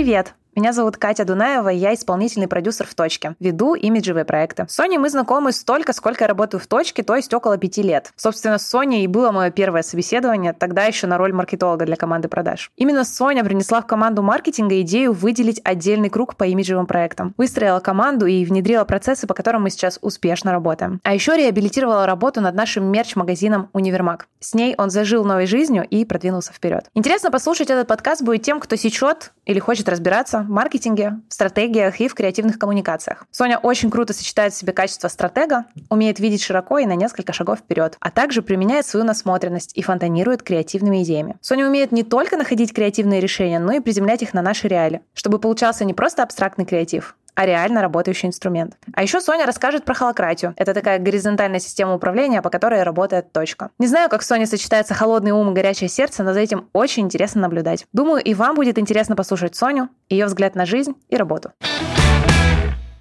[0.00, 0.34] Привет!
[0.60, 3.34] Меня зовут Катя Дунаева, я исполнительный продюсер в «Точке».
[3.40, 4.66] Веду имиджевые проекты.
[4.68, 8.12] С Соней мы знакомы столько, сколько я работаю в «Точке», то есть около пяти лет.
[8.14, 12.28] Собственно, с Соней и было мое первое собеседование, тогда еще на роль маркетолога для команды
[12.28, 12.72] продаж.
[12.76, 17.32] Именно Соня принесла в команду маркетинга идею выделить отдельный круг по имиджевым проектам.
[17.38, 21.00] Выстроила команду и внедрила процессы, по которым мы сейчас успешно работаем.
[21.04, 24.26] А еще реабилитировала работу над нашим мерч-магазином «Универмаг».
[24.40, 26.84] С ней он зажил новой жизнью и продвинулся вперед.
[26.92, 32.00] Интересно послушать этот подкаст будет тем, кто сечет или хочет разбираться в маркетинге, в стратегиях
[32.00, 33.24] и в креативных коммуникациях.
[33.30, 37.60] Соня очень круто сочетает в себе качество стратега, умеет видеть широко и на несколько шагов
[37.60, 41.36] вперед, а также применяет свою насмотренность и фонтанирует креативными идеями.
[41.40, 45.38] Соня умеет не только находить креативные решения, но и приземлять их на наши реалии, чтобы
[45.38, 48.76] получался не просто абстрактный креатив, а реально работающий инструмент.
[48.94, 50.54] А еще Соня расскажет про холократию.
[50.56, 53.70] Это такая горизонтальная система управления, по которой работает точка.
[53.78, 57.04] Не знаю, как в Соне сочетается холодный ум и горячее сердце, но за этим очень
[57.04, 57.86] интересно наблюдать.
[57.92, 61.52] Думаю, и вам будет интересно послушать Соню, ее взгляд на жизнь и работу.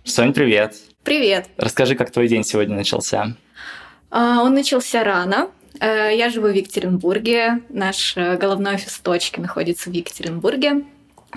[0.04, 0.76] Сонь, привет.
[1.04, 1.48] Привет.
[1.58, 3.36] Расскажи, как твой день сегодня начался.
[4.12, 5.50] А, он начался рано.
[5.80, 7.62] Э, я живу в Екатеринбурге.
[7.70, 10.84] Наш э, головной офис точки находится в Екатеринбурге.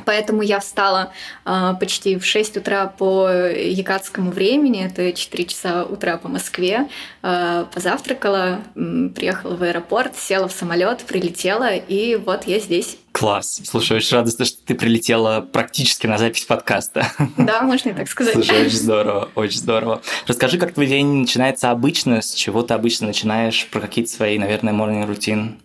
[0.06, 1.12] Поэтому я встала
[1.44, 6.88] э, почти в 6 утра по якатскому времени, это 4 часа утра по Москве,
[7.22, 12.96] э, позавтракала, э, приехала в аэропорт, села в самолет, прилетела, и вот я здесь.
[13.12, 13.60] Класс.
[13.64, 17.06] Слушай, очень радостно, что ты прилетела практически на запись подкаста.
[17.36, 18.32] Да, можно и так сказать.
[18.32, 20.00] Слушай, очень здорово, очень здорово.
[20.26, 24.72] Расскажи, как твой день начинается обычно, с чего ты обычно начинаешь, про какие-то свои, наверное,
[24.72, 25.60] morning рутин?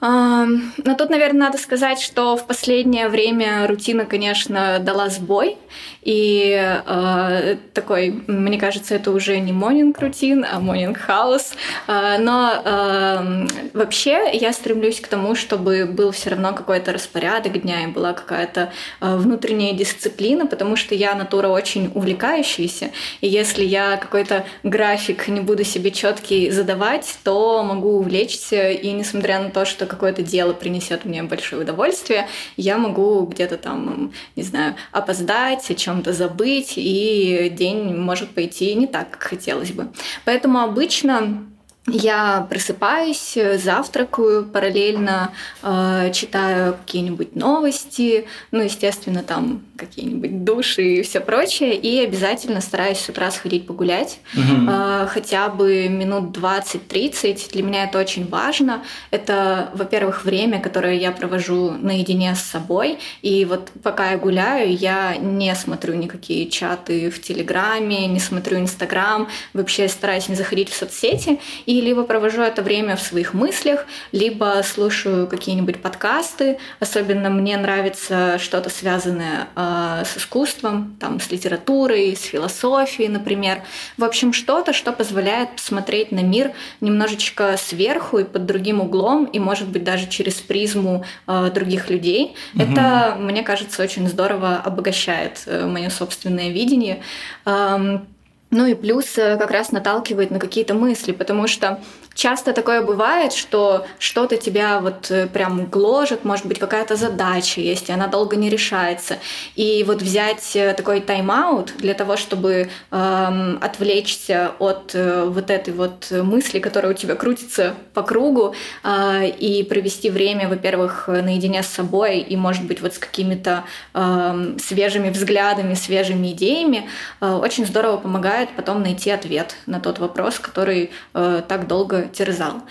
[0.00, 5.56] Но тут, наверное, надо сказать, что в последнее время рутина, конечно, дала сбой.
[6.02, 11.54] И э, такой, мне кажется, это уже не morning рутин, а house.
[11.86, 17.84] Э, но э, вообще я стремлюсь к тому, чтобы был все равно какой-то распорядок дня
[17.84, 22.92] и была какая-то э, внутренняя дисциплина, потому что я натура очень увлекающаяся.
[23.20, 28.70] И если я какой-то график не буду себе четкий задавать, то могу увлечься.
[28.70, 34.12] И несмотря на то, что какое-то дело принесет мне большое удовольствие, я могу где-то там,
[34.36, 39.88] не знаю, опоздать, о чем-то забыть, и день может пойти не так, как хотелось бы.
[40.24, 41.44] Поэтому обычно
[41.86, 51.20] я просыпаюсь, завтракаю, параллельно э, читаю какие-нибудь новости, ну, естественно, там какие-нибудь души и все
[51.20, 54.70] прочее, и обязательно стараюсь с утра сходить погулять, угу.
[54.70, 57.52] э, хотя бы минут 20-30.
[57.52, 58.82] Для меня это очень важно.
[59.10, 65.16] Это, во-первых, время, которое я провожу наедине с собой, и вот пока я гуляю, я
[65.16, 71.40] не смотрю никакие чаты в Телеграме, не смотрю Инстаграм, вообще стараюсь не заходить в соцсети,
[71.66, 76.58] и либо провожу это время в своих мыслях, либо слушаю какие-нибудь подкасты.
[76.80, 79.69] Особенно мне нравится что-то связанное э,
[80.04, 83.62] с искусством, там, с литературой, с философией, например.
[83.96, 89.38] В общем, что-то, что позволяет посмотреть на мир немножечко сверху и под другим углом, и,
[89.38, 92.34] может быть, даже через призму э, других людей.
[92.54, 92.62] Угу.
[92.62, 97.02] Это, мне кажется, очень здорово обогащает э, мое собственное видение.
[97.44, 98.06] Эм,
[98.50, 101.80] ну и плюс э, как раз наталкивает на какие-то мысли, потому что
[102.20, 107.88] часто такое бывает, что что-то тебя вот э, прям гложет, может быть, какая-то задача есть,
[107.88, 109.16] и она долго не решается.
[109.56, 115.72] И вот взять э, такой тайм-аут для того, чтобы эм, отвлечься от э, вот этой
[115.72, 118.54] вот мысли, которая у тебя крутится по кругу,
[118.84, 123.64] э, и провести время, во-первых, наедине с собой, и, может быть, вот с какими-то
[123.94, 126.86] э, свежими взглядами, свежими идеями,
[127.22, 132.62] э, очень здорово помогает потом найти ответ на тот вопрос, который э, так долго терзал.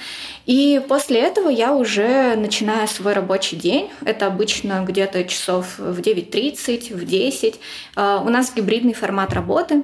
[0.45, 3.89] И после этого я уже начинаю свой рабочий день.
[4.05, 7.59] Это обычно где-то часов в 9.30, в 10.
[7.95, 9.83] А, у нас гибридный формат работы.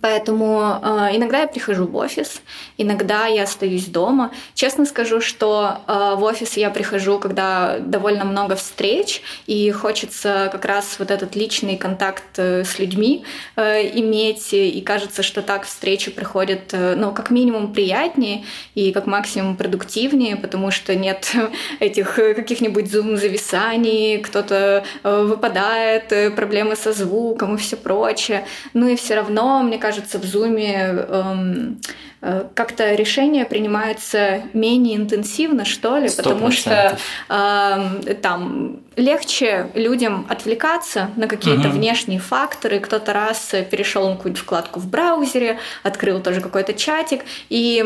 [0.00, 2.42] Поэтому э, иногда я прихожу в офис,
[2.78, 4.32] иногда я остаюсь дома.
[4.54, 10.64] Честно скажу, что э, в офис я прихожу, когда довольно много встреч, и хочется как
[10.64, 13.24] раз вот этот личный контакт э, с людьми
[13.56, 18.44] э, иметь, и кажется, что так встречи проходят, э, ну, как минимум приятнее
[18.74, 21.32] и как максимум продуктивнее, потому что нет
[21.80, 28.46] этих каких-нибудь зум-зависаний, кто-то э, выпадает, э, проблемы со звуком и все прочее.
[28.72, 31.80] Ну и все равно, мне кажется, в Зуме эм,
[32.20, 36.16] э, как-то решения принимаются менее интенсивно, что ли, 100%.
[36.16, 36.98] потому что
[37.28, 41.78] э, там легче людям отвлекаться на какие-то угу.
[41.78, 42.80] внешние факторы.
[42.80, 47.84] Кто-то раз перешел на какую-то вкладку в браузере, открыл тоже какой-то чатик, и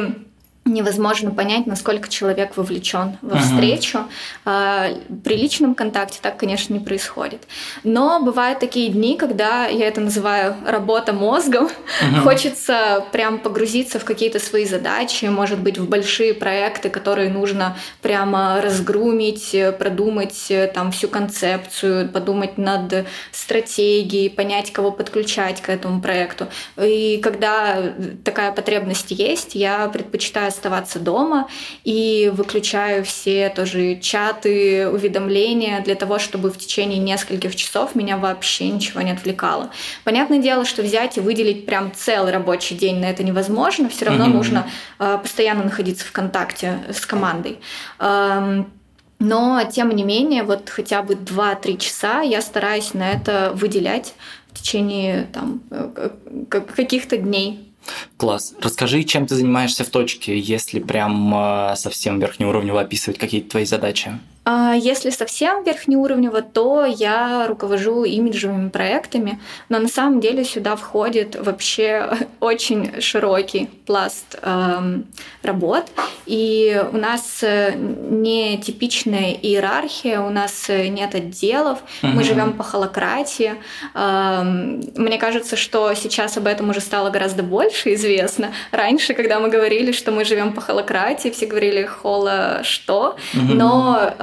[0.68, 3.40] невозможно понять, насколько человек вовлечен во uh-huh.
[3.40, 3.98] встречу.
[4.44, 4.88] А,
[5.24, 7.42] при личном контакте так, конечно, не происходит.
[7.84, 11.66] Но бывают такие дни, когда я это называю работа мозгом.
[11.66, 12.20] Uh-huh.
[12.22, 18.60] Хочется прям погрузиться в какие-то свои задачи, может быть, в большие проекты, которые нужно прямо
[18.60, 26.48] разгрумить, продумать там всю концепцию, подумать над стратегией, понять, кого подключать к этому проекту.
[26.76, 27.92] И когда
[28.24, 31.48] такая потребность есть, я предпочитаю оставаться дома
[31.84, 38.68] и выключаю все тоже чаты, уведомления для того, чтобы в течение нескольких часов меня вообще
[38.68, 39.70] ничего не отвлекало.
[40.04, 44.26] Понятное дело, что взять и выделить прям целый рабочий день на это невозможно, все равно
[44.26, 44.32] mm-hmm.
[44.32, 44.66] нужно
[44.98, 47.58] э, постоянно находиться в контакте с командой.
[48.00, 48.72] Эм,
[49.20, 54.14] но, тем не менее, вот хотя бы 2-3 часа я стараюсь на это выделять
[54.48, 56.10] в течение там, э,
[56.48, 57.67] каких-то дней.
[58.16, 58.54] Класс.
[58.60, 64.18] Расскажи, чем ты занимаешься в точке, если прям э, совсем верхнеуровнево описывать какие-то твои задачи?
[64.50, 71.36] А если совсем верхнеуровнево, то я руковожу имиджевыми проектами, но на самом деле сюда входит
[71.36, 75.00] вообще очень широкий пласт э,
[75.42, 75.84] работ.
[76.24, 82.12] И у нас э, не типичная иерархия, у нас э, нет отделов, угу.
[82.12, 83.54] мы живем по холократии.
[83.94, 88.54] Э, мне кажется, что сейчас об этом уже стало гораздо больше известно.
[88.70, 93.52] Раньше, когда мы говорили, что мы живем по холократии, все говорили холо что, угу.
[93.52, 94.14] но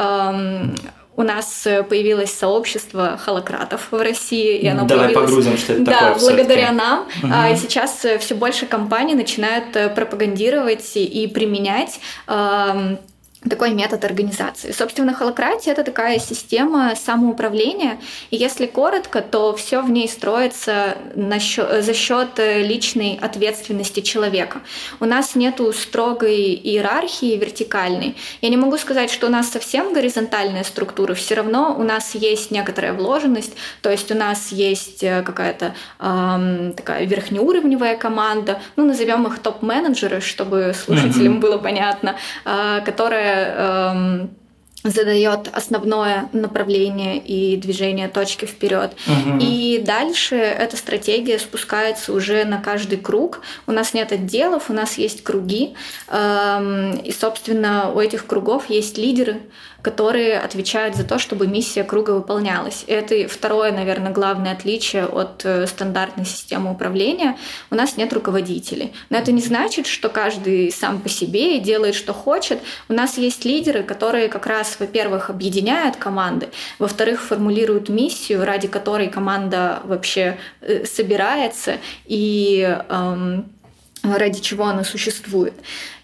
[1.17, 5.29] у нас появилось сообщество холократов в России, и оно Давай появилось...
[5.29, 6.13] погрузим, что это да, такое.
[6.13, 6.99] Да, благодаря нам.
[7.23, 7.31] Угу.
[7.33, 11.99] А сейчас все больше компаний начинают пропагандировать и применять
[13.49, 14.71] такой метод организации.
[14.71, 17.99] Собственно, холократия это такая система самоуправления,
[18.31, 24.61] и если коротко, то все в ней строится на счет, за счет личной ответственности человека.
[24.99, 28.15] У нас нету строгой иерархии вертикальной.
[28.41, 32.51] Я не могу сказать, что у нас совсем горизонтальная структура, все равно у нас есть
[32.51, 39.27] некоторая вложенность, то есть у нас есть э, какая-то эм, такая верхнеуровневая команда, ну назовем
[39.27, 41.39] их топ-менеджеры, чтобы слушателям mm-hmm.
[41.39, 42.15] было понятно,
[42.45, 44.29] э, которая эм,
[44.89, 48.93] задает основное направление и движение точки вперед.
[49.07, 49.39] Угу.
[49.41, 53.41] И дальше эта стратегия спускается уже на каждый круг.
[53.67, 55.75] У нас нет отделов, у нас есть круги.
[56.07, 59.41] Эм, и, собственно, у этих кругов есть лидеры,
[59.85, 62.83] которые отвечают за то, чтобы миссия круга выполнялась.
[62.87, 67.37] Это второе, наверное, главное отличие от э, стандартной системы управления.
[67.69, 68.93] У нас нет руководителей.
[69.11, 72.61] Но это не значит, что каждый сам по себе и делает, что хочет.
[72.89, 76.49] У нас есть лидеры, которые как раз, во-первых, объединяют команды,
[76.79, 83.51] во-вторых, формулируют миссию, ради которой команда вообще э, собирается и эм,
[84.03, 85.53] ради чего она существует,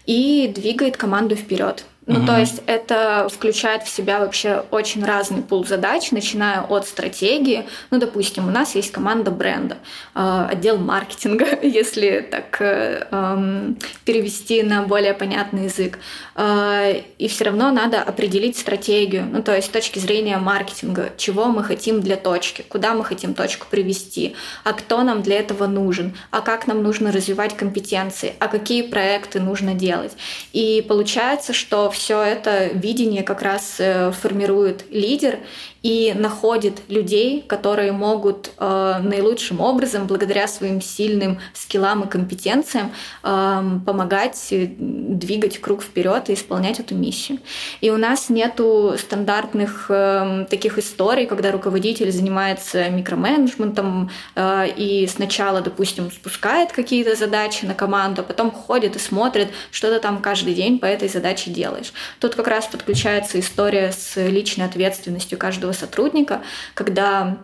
[0.06, 1.84] и двигает команду вперед.
[2.06, 2.26] Ну, угу.
[2.26, 7.64] то есть это включает в себя вообще очень разный пул задач, начиная от стратегии.
[7.92, 9.78] Ну, допустим, у нас есть команда бренда,
[10.16, 16.00] э, отдел маркетинга, если так э, эм, перевести на более понятный язык.
[16.34, 21.46] Э, и все равно надо определить стратегию, ну, то есть с точки зрения маркетинга, чего
[21.46, 24.34] мы хотим для точки, куда мы хотим точку привести,
[24.64, 29.38] а кто нам для этого нужен, а как нам нужно развивать компетенции, а какие проекты
[29.38, 30.16] нужно делать.
[30.52, 35.38] И получается, что все это видение как раз э, формирует лидер,
[35.82, 43.62] и находит людей, которые могут э, наилучшим образом, благодаря своим сильным скиллам и компетенциям, э,
[43.84, 47.38] помогать двигать круг вперед и исполнять эту миссию.
[47.80, 55.62] И у нас нету стандартных э, таких историй, когда руководитель занимается микроменеджментом э, и сначала,
[55.62, 60.54] допустим, спускает какие-то задачи на команду, а потом ходит и смотрит, что ты там каждый
[60.54, 61.92] день по этой задаче делаешь.
[62.20, 66.42] Тут как раз подключается история с личной ответственностью каждого сотрудника,
[66.74, 67.38] когда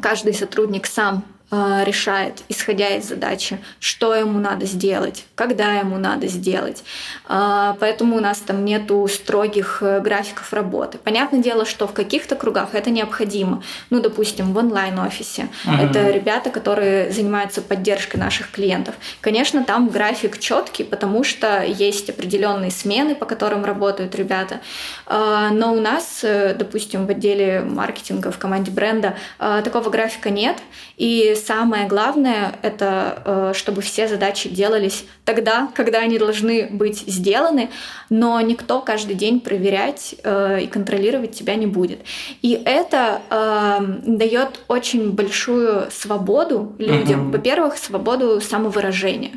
[0.00, 6.84] каждый сотрудник сам решает, исходя из задачи, что ему надо сделать, когда ему надо сделать.
[7.26, 10.98] Э, поэтому у нас там нету строгих э, графиков работы.
[10.98, 13.62] Понятное дело, что в каких-то кругах это необходимо.
[13.88, 15.48] Ну, допустим, в онлайн-офисе.
[15.64, 15.88] Uh-huh.
[15.88, 18.94] Это ребята, которые занимаются поддержкой наших клиентов.
[19.22, 24.60] Конечно, там график четкий, потому что есть определенные смены, по которым работают ребята.
[25.08, 30.58] Но у нас, допустим, в отделе маркетинга, в команде бренда такого графика нет.
[30.96, 37.70] И самое главное— это э, чтобы все задачи делались тогда, когда они должны быть сделаны,
[38.10, 42.00] но никто каждый день проверять э, и контролировать тебя не будет.
[42.42, 47.28] И это э, дает очень большую свободу людям.
[47.28, 47.32] Uh-huh.
[47.32, 49.32] Во-первых, свободу самовыражения,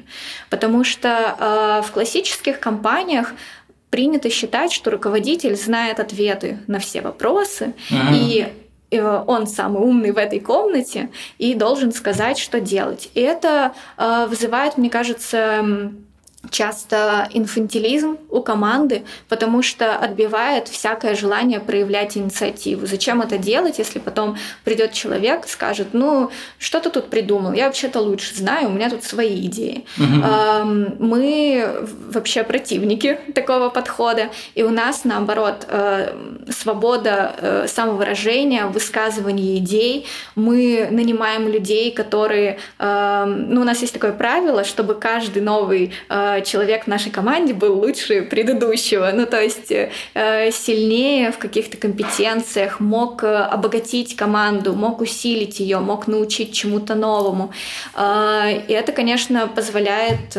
[0.50, 3.34] потому что в классических компаниях
[3.90, 8.14] принято считать, что руководитель знает ответы на все вопросы, uh-huh.
[8.14, 8.61] и Э,
[9.00, 13.10] он самый умный в этой комнате и должен сказать, что делать.
[13.14, 15.94] И это э, вызывает, мне кажется,
[16.50, 22.86] часто инфантилизм у команды, потому что отбивает всякое желание проявлять инициативу.
[22.88, 28.00] Зачем это делать, если потом придет человек скажет, ну, что ты тут придумал, я вообще-то
[28.00, 29.86] лучше знаю, у меня тут свои идеи.
[29.98, 31.06] Угу.
[31.06, 36.14] Мы вообще противники такого подхода, и у нас, наоборот, э,
[36.50, 40.08] свобода э, самовыражения, высказывания идей.
[40.36, 42.60] Мы нанимаем людей, которые...
[42.80, 47.80] Ну, у нас есть такое правило, чтобы каждый новый э, человек в нашей команде был
[47.80, 55.02] лучше предыдущего, ну то есть э, сильнее в каких-то компетенциях, мог э, обогатить команду, мог
[55.02, 57.52] усилить ее, мог научить чему-то новому.
[57.96, 60.38] Э, и это, конечно, позволяет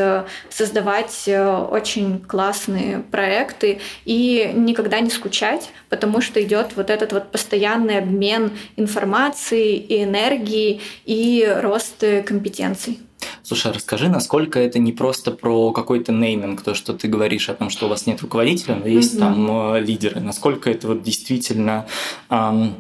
[0.48, 7.98] создавать очень классные проекты и никогда не скучать, потому что идет вот этот вот постоянный
[7.98, 12.98] обмен информацией и энергией и рост компетенций.
[13.44, 17.54] Слушай, а расскажи, насколько это не просто про какой-то нейминг, то, что ты говоришь о
[17.54, 19.18] том, что у вас нет руководителя, но есть mm-hmm.
[19.18, 20.20] там э, лидеры.
[20.20, 21.86] Насколько это вот действительно...
[22.30, 22.74] Эм,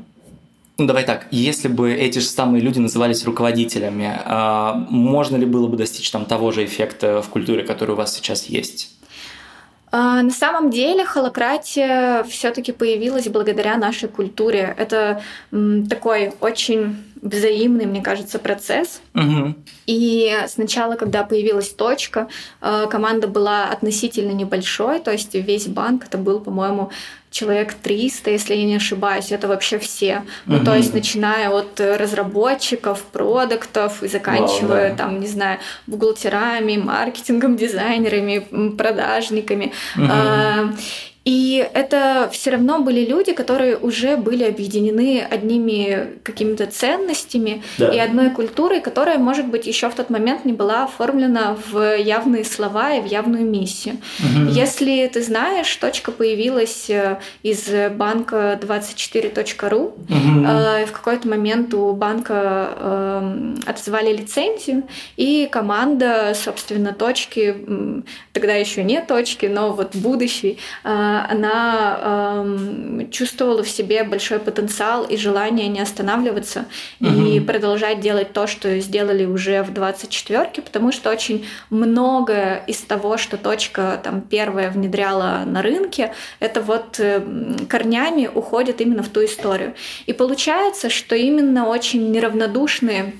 [0.78, 5.66] ну, давай так, если бы эти же самые люди назывались руководителями, э, можно ли было
[5.66, 8.92] бы достичь там того же эффекта в культуре, который у вас сейчас есть?
[9.94, 14.74] А, на самом деле холократия все-таки появилась благодаря нашей культуре.
[14.78, 15.22] Это
[15.90, 19.00] такой очень взаимный, мне кажется, процесс.
[19.14, 19.54] Угу.
[19.86, 22.28] И сначала, когда появилась точка,
[22.60, 26.90] э, команда была относительно небольшой, то есть весь банк это был, по-моему,
[27.30, 30.24] человек 300, если я не ошибаюсь, это вообще все.
[30.46, 30.64] Ну, угу.
[30.64, 35.04] то есть, начиная от разработчиков, продуктов и заканчивая, Вау, да.
[35.04, 39.72] там, не знаю, бухгалтерами, маркетингом, дизайнерами, продажниками.
[39.96, 40.76] Угу.
[41.24, 47.88] И это все равно были люди, которые уже были объединены одними какими-то ценностями да.
[47.88, 52.44] и одной культурой, которая, может быть, еще в тот момент не была оформлена в явные
[52.44, 53.98] слова и в явную миссию.
[54.18, 54.50] Угу.
[54.50, 59.94] Если ты знаешь, точка появилась э, из банка 24.ru, угу.
[60.08, 64.82] э, в какой-то момент у банка э, отозвали лицензию,
[65.16, 67.54] и команда, собственно, точки,
[68.32, 75.04] тогда еще не точки, но вот будущий, э, она э, чувствовала в себе большой потенциал
[75.04, 76.66] и желание не останавливаться
[77.00, 77.10] угу.
[77.10, 83.16] и продолжать делать то, что сделали уже в 24-ке, потому что очень многое из того,
[83.16, 87.22] что точка там первая внедряла на рынке, это вот э,
[87.68, 89.74] корнями уходит именно в ту историю.
[90.06, 93.14] И получается, что именно очень неравнодушные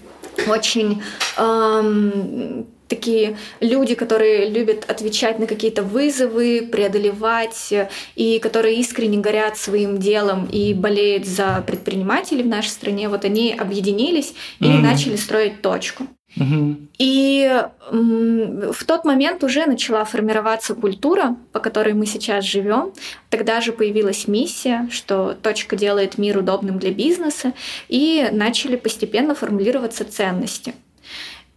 [0.47, 1.03] очень
[1.37, 7.73] эм, такие люди, которые любят отвечать на какие-то вызовы, преодолевать,
[8.17, 13.57] и которые искренне горят своим делом и болеют за предпринимателей в нашей стране, вот они
[13.59, 14.81] объединились и mm-hmm.
[14.81, 16.07] начали строить точку.
[16.37, 16.77] Mm-hmm.
[16.99, 22.93] И в тот момент уже начала формироваться культура, по которой мы сейчас живем.
[23.31, 27.53] Тогда же появилась миссия, что точка делает мир удобным для бизнеса,
[27.89, 30.75] и начали постепенно формулироваться ценности.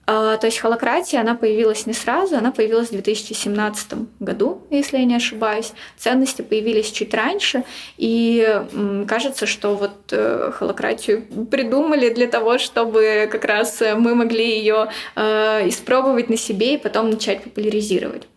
[0.08, 5.06] А, то есть холократия, она появилась не сразу, она появилась в 2017 году, если я
[5.06, 5.74] не ошибаюсь.
[5.98, 7.64] Ценности появились чуть раньше,
[7.98, 8.62] и
[9.08, 15.68] кажется, что вот э, холократию придумали для того, чтобы как раз мы могли ее э,
[15.70, 18.28] испробовать на себе и потом начать популяризировать.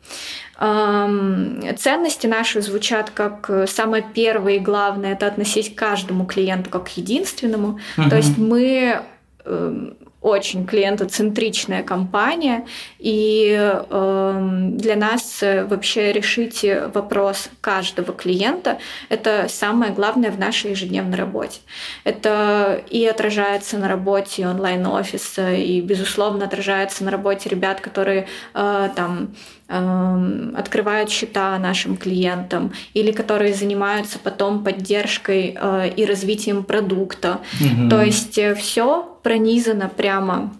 [0.58, 6.88] Ценности наши звучат как самое первое и главное это относить к каждому клиенту как к
[6.96, 7.78] единственному.
[7.96, 8.10] Uh-huh.
[8.10, 9.02] То есть мы
[9.44, 9.96] эм,
[10.28, 12.66] очень клиентоцентричная компания,
[12.98, 13.54] и
[13.90, 21.60] эм, для нас вообще решить вопрос каждого клиента– это самое главное в нашей ежедневной работе.
[22.04, 29.34] Это и отражается на работе онлайн-офиса, и, безусловно, отражается на работе ребят, которые э, там
[29.68, 37.40] открывают счета нашим клиентам или которые занимаются потом поддержкой э, и развитием продукта.
[37.60, 37.90] Mm-hmm.
[37.90, 40.54] То есть э, все пронизано прямо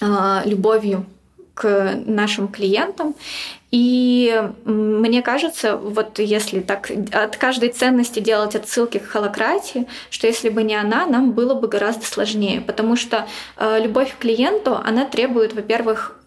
[0.00, 1.06] э, любовью
[1.54, 3.14] к нашим клиентам.
[3.70, 10.48] И мне кажется, вот если так от каждой ценности делать отсылки к холократии, что если
[10.48, 15.04] бы не она, нам было бы гораздо сложнее, потому что э, любовь к клиенту, она
[15.04, 16.19] требует, во-первых,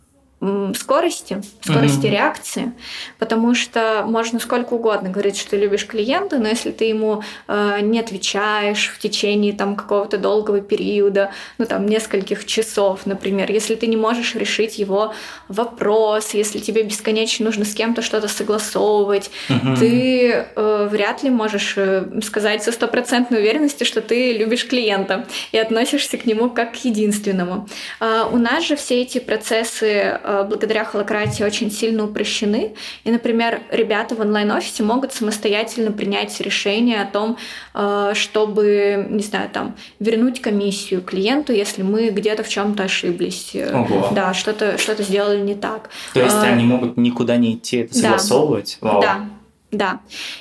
[0.75, 2.09] скорости, скорости mm-hmm.
[2.09, 2.73] реакции,
[3.19, 7.79] потому что можно сколько угодно говорить, что ты любишь клиента, но если ты ему э,
[7.81, 13.87] не отвечаешь в течение там какого-то долгого периода, ну там нескольких часов, например, если ты
[13.87, 15.13] не можешь решить его
[15.47, 19.79] вопрос, если тебе бесконечно нужно с кем-то что-то согласовывать, mm-hmm.
[19.79, 25.57] ты э, вряд ли можешь э, сказать со стопроцентной уверенностью, что ты любишь клиента и
[25.57, 27.67] относишься к нему как к единственному.
[27.99, 32.73] Э, у нас же все эти процессы э, Э, благодаря холократии очень сильно упрощены.
[33.03, 37.37] И, например, ребята в онлайн-офисе могут самостоятельно принять решение о том,
[37.75, 43.55] э, чтобы, не знаю, там, вернуть комиссию клиенту, если мы где-то в чем-то ошиблись.
[43.55, 44.09] Ого.
[44.13, 45.89] Да, что-то что сделали не так.
[46.13, 48.77] То есть а, они могут никуда не идти это согласовывать?
[48.81, 48.87] Да.
[48.87, 49.01] Вау.
[49.01, 49.25] Да.
[49.73, 49.99] Да.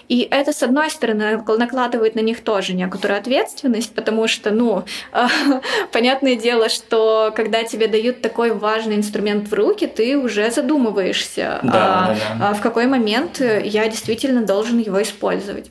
[0.08, 4.84] И это, с одной стороны, накладывает на них тоже некоторую ответственность, потому что, ну,
[5.92, 11.72] понятное дело, что когда тебе дают такой важный инструмент в руки, ты уже задумываешься, да,
[11.72, 12.50] а, да, да.
[12.50, 15.70] А в какой момент я действительно должен его использовать.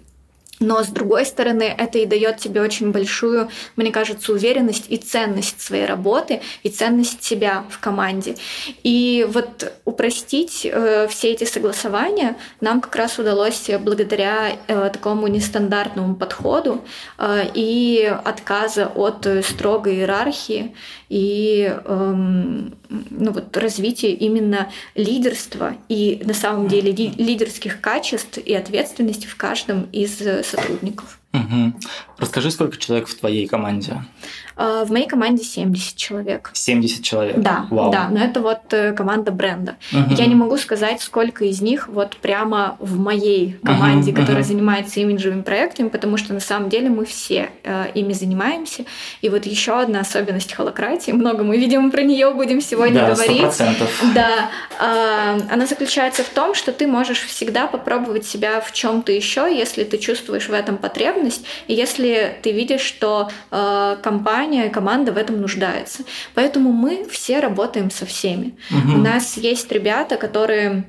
[0.62, 5.60] Но с другой стороны, это и дает тебе очень большую, мне кажется, уверенность и ценность
[5.60, 8.36] своей работы, и ценность себя в команде.
[8.84, 16.15] И вот упростить э, все эти согласования нам как раз удалось благодаря э, такому нестандартному
[16.15, 16.84] подходу
[17.18, 20.75] э, и отказа от строгой иерархии
[21.12, 29.27] и эм, ну, вот, развития именно лидерства и на самом деле лидерских качеств и ответственности
[29.27, 31.21] в каждом из сотрудников.
[31.34, 31.74] Угу.
[32.18, 34.04] Расскажи, сколько человек в твоей команде?
[34.58, 36.52] А, в моей команде 70 человек.
[36.54, 37.38] 70 человек?
[37.38, 37.92] Да, Вау.
[37.92, 39.78] да, но это вот э, команда бренда.
[39.94, 40.16] Угу.
[40.16, 44.50] Я не могу сказать, сколько из них вот прямо в моей команде, угу, которая угу.
[44.50, 48.84] занимается имиджевыми проектами, потому что на самом деле мы все э, ими занимаемся.
[49.22, 53.42] И вот еще одна особенность холократии, много мы, видимо, про нее будем сегодня да, говорить.
[53.42, 53.88] 100%.
[54.14, 59.48] Да, э, она заключается в том, что ты можешь всегда попробовать себя в чем-то еще,
[59.52, 65.12] если ты чувствуешь в этом потребность потребность, и если ты видишь, что э, компания, команда
[65.12, 66.04] в этом нуждается.
[66.34, 68.56] Поэтому мы все работаем со всеми.
[68.72, 68.94] Угу.
[68.94, 70.86] У нас есть ребята, которые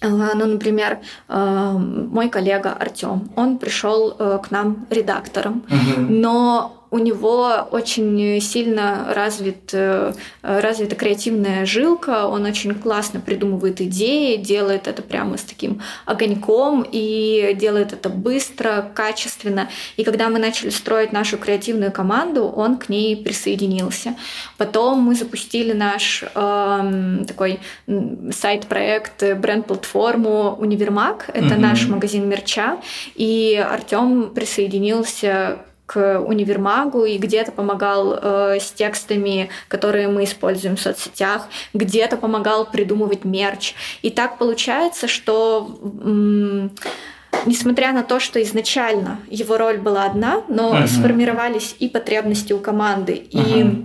[0.00, 6.00] э, ну, например, э, мой коллега Артем, он пришел э, к нам редактором, угу.
[6.00, 14.36] но у него очень сильно развит, э, развита креативная жилка, он очень классно придумывает идеи,
[14.36, 19.68] делает это прямо с таким огоньком и делает это быстро, качественно.
[19.96, 24.16] И когда мы начали строить нашу креативную команду, он к ней присоединился.
[24.58, 27.60] Потом мы запустили наш э, такой
[28.32, 31.58] сайт-проект, бренд-платформу Универмаг, это mm-hmm.
[31.58, 32.78] наш магазин мерча,
[33.14, 35.58] и Артем присоединился
[35.90, 42.64] к универмагу и где-то помогал э, с текстами, которые мы используем в соцсетях, где-то помогал
[42.64, 43.74] придумывать мерч.
[44.00, 46.70] И так получается, что м-
[47.44, 50.86] несмотря на то, что изначально его роль была одна, но uh-huh.
[50.86, 53.84] сформировались и потребности у команды, uh-huh.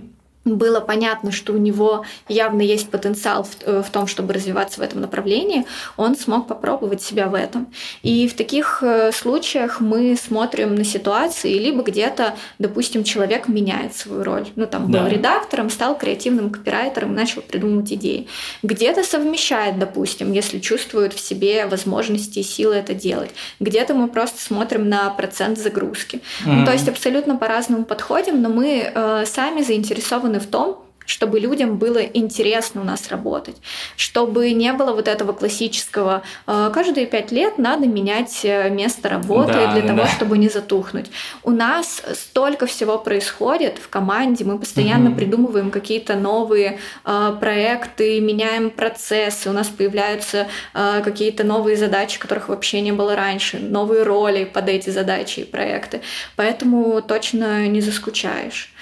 [0.54, 4.82] было понятно, что у него явно есть потенциал в, э, в том, чтобы развиваться в
[4.82, 7.66] этом направлении, он смог попробовать себя в этом.
[8.02, 14.22] И в таких э, случаях мы смотрим на ситуации, либо где-то, допустим, человек меняет свою
[14.22, 14.46] роль.
[14.56, 15.02] Ну, там, да.
[15.02, 18.28] был редактором, стал креативным копирайтером, начал придумывать идеи.
[18.62, 23.30] Где-то совмещает, допустим, если чувствует в себе возможности и силы это делать.
[23.60, 26.16] Где-то мы просто смотрим на процент загрузки.
[26.16, 26.52] Mm-hmm.
[26.52, 31.78] Ну, то есть абсолютно по-разному подходим, но мы э, сами заинтересованы в том, чтобы людям
[31.78, 33.56] было интересно у нас работать,
[33.96, 39.52] чтобы не было вот этого классического э, каждые пять лет надо менять э, место работы
[39.52, 40.08] да, для да, того, да.
[40.08, 41.06] чтобы не затухнуть.
[41.44, 45.18] У нас столько всего происходит в команде, мы постоянно угу.
[45.18, 52.80] придумываем какие-то новые э, проекты, меняем процессы, у нас появляются какие-то новые задачи, которых вообще
[52.80, 56.00] не было раньше, новые роли под эти задачи и проекты,
[56.34, 58.72] поэтому точно не заскучаешь.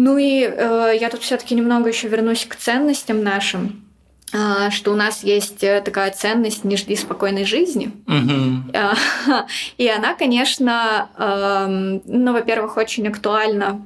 [0.00, 3.84] Ну и э, я тут все-таки немного еще вернусь к ценностям нашим
[4.32, 7.92] э, что у нас есть э, такая ценность «не жди спокойной жизни».
[8.06, 8.96] Mm-hmm.
[9.76, 13.82] И она, конечно, эм, ну, во-первых, очень актуальна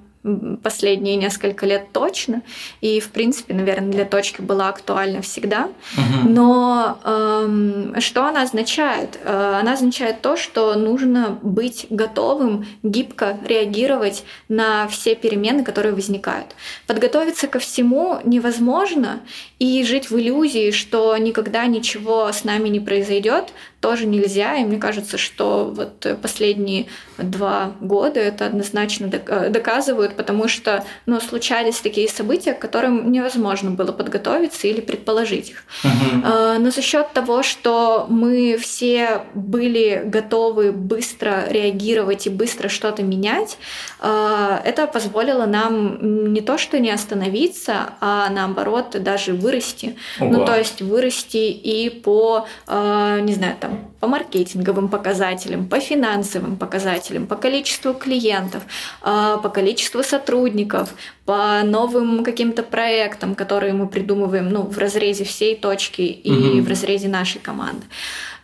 [0.62, 2.42] последние несколько лет точно.
[2.80, 5.68] И, в принципе, наверное, для точки была актуальна всегда.
[5.96, 6.28] Угу.
[6.28, 9.18] Но эм, что она означает?
[9.22, 16.54] Э, она означает то, что нужно быть готовым гибко реагировать на все перемены, которые возникают.
[16.86, 19.20] Подготовиться ко всему невозможно,
[19.58, 23.52] и жить в иллюзии, что никогда ничего с нами не произойдет,
[23.84, 24.56] тоже нельзя.
[24.56, 26.86] И мне кажется, что вот последние
[27.18, 33.70] два года это однозначно э, доказывают, потому что ну, случались такие события, к которым невозможно
[33.70, 35.64] было подготовиться или предположить их.
[35.82, 36.58] Uh-huh.
[36.58, 43.58] Но за счет того, что мы все были готовы быстро реагировать и быстро что-то менять,
[44.00, 49.96] э, это позволило нам не то что не остановиться, а наоборот даже вырасти.
[50.20, 50.30] Ого.
[50.30, 56.56] Ну то есть вырасти и по, э, не знаю, там по маркетинговым показателям, по финансовым
[56.56, 58.62] показателям, по количеству клиентов,
[59.02, 65.56] а, по количеству сотрудников, по новым каким-то проектам, которые мы придумываем ну, в разрезе всей
[65.56, 66.62] точки и угу.
[66.62, 67.86] в разрезе нашей команды.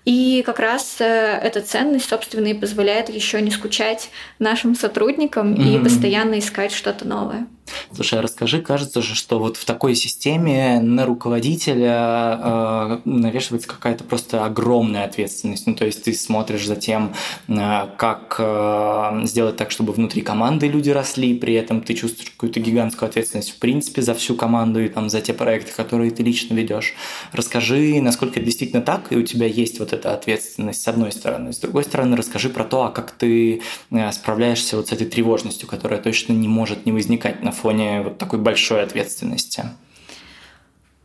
[0.04, 5.80] И как раз э, эта ценность, собственно, и позволяет еще не скучать нашим сотрудникам mm-hmm.
[5.80, 7.46] и постоянно искать что-то новое.
[7.94, 14.04] Слушай, а расскажи, кажется же, что вот в такой системе на руководителя э, навешивается какая-то
[14.04, 15.66] просто огромная ответственность.
[15.66, 17.14] Ну, то есть ты смотришь за тем,
[17.48, 22.60] э, как э, сделать так, чтобы внутри команды люди росли, при этом ты чувствуешь какую-то
[22.60, 26.54] гигантскую ответственность в принципе за всю команду и там за те проекты, которые ты лично
[26.54, 26.94] ведешь.
[27.32, 31.52] Расскажи, насколько это действительно так, и у тебя есть вот эта ответственность с одной стороны.
[31.52, 35.68] С другой стороны, расскажи про то, а как ты э, справляешься вот с этой тревожностью,
[35.68, 39.64] которая точно не может не возникать на фоне вот такой большой ответственности?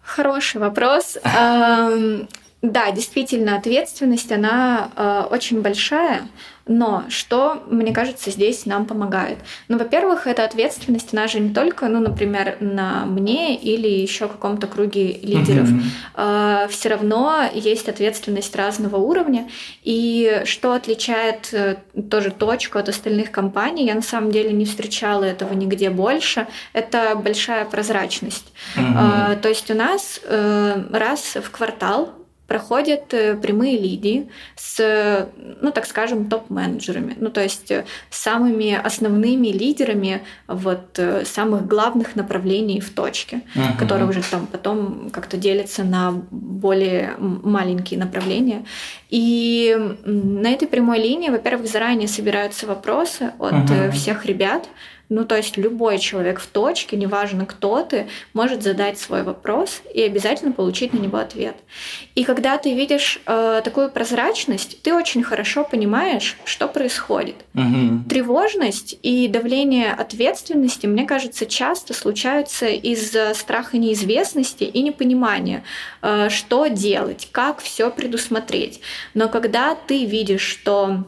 [0.01, 1.17] Хороший вопрос.
[2.71, 6.27] Да, действительно, ответственность, она э, очень большая.
[6.67, 9.37] Но что, мне кажется, здесь нам помогает?
[9.67, 14.65] Ну, во-первых, эта ответственность, она же не только, ну, например, на мне или еще каком-то
[14.65, 15.69] круге лидеров.
[15.69, 15.83] Mm-hmm.
[16.15, 19.47] А, Все равно есть ответственность разного уровня.
[19.83, 21.75] И что отличает э,
[22.09, 27.15] тоже точку от остальных компаний, я на самом деле не встречала этого нигде больше, это
[27.15, 28.51] большая прозрачность.
[28.75, 29.39] Mm-hmm.
[29.39, 35.27] То есть у нас э, раз в квартал проходят э, прямые лидии с,
[35.61, 42.15] ну так скажем, топ-менеджерами, ну то есть э, самыми основными лидерами вот э, самых главных
[42.15, 43.77] направлений в точке, uh-huh.
[43.79, 48.65] которые уже там потом как-то делятся на более маленькие направления.
[49.09, 53.91] И на этой прямой линии, во-первых, заранее собираются вопросы от uh-huh.
[53.91, 54.67] всех ребят,
[55.09, 60.01] ну, то есть любой человек в точке, неважно кто ты, может задать свой вопрос и
[60.01, 61.55] обязательно получить на него ответ.
[62.15, 67.35] И когда ты видишь э, такую прозрачность, ты очень хорошо понимаешь, что происходит.
[67.53, 68.09] Угу.
[68.09, 75.63] Тревожность и давление ответственности, мне кажется, часто случаются из-за страха неизвестности и непонимания,
[76.01, 78.81] э, что делать, как все предусмотреть.
[79.13, 81.05] Но когда ты видишь, что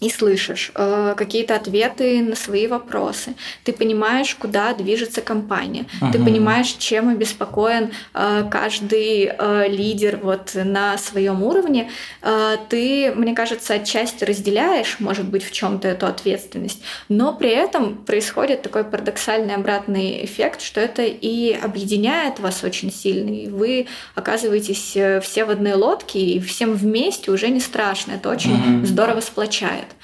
[0.00, 3.34] и слышишь э, какие-то ответы на свои вопросы.
[3.64, 5.86] Ты понимаешь, куда движется компания.
[6.00, 6.12] Ага.
[6.12, 11.90] Ты понимаешь, чем обеспокоен э, каждый э, лидер вот на своем уровне.
[12.22, 17.96] Э, ты, мне кажется, отчасти разделяешь, может быть, в чем-то эту ответственность, но при этом
[17.96, 24.92] происходит такой парадоксальный обратный эффект, что это и объединяет вас очень сильно, и вы оказываетесь
[24.96, 28.12] э, все в одной лодке, и всем вместе уже не страшно.
[28.12, 28.86] Это очень ага.
[28.86, 29.94] здорово сплочает помогает.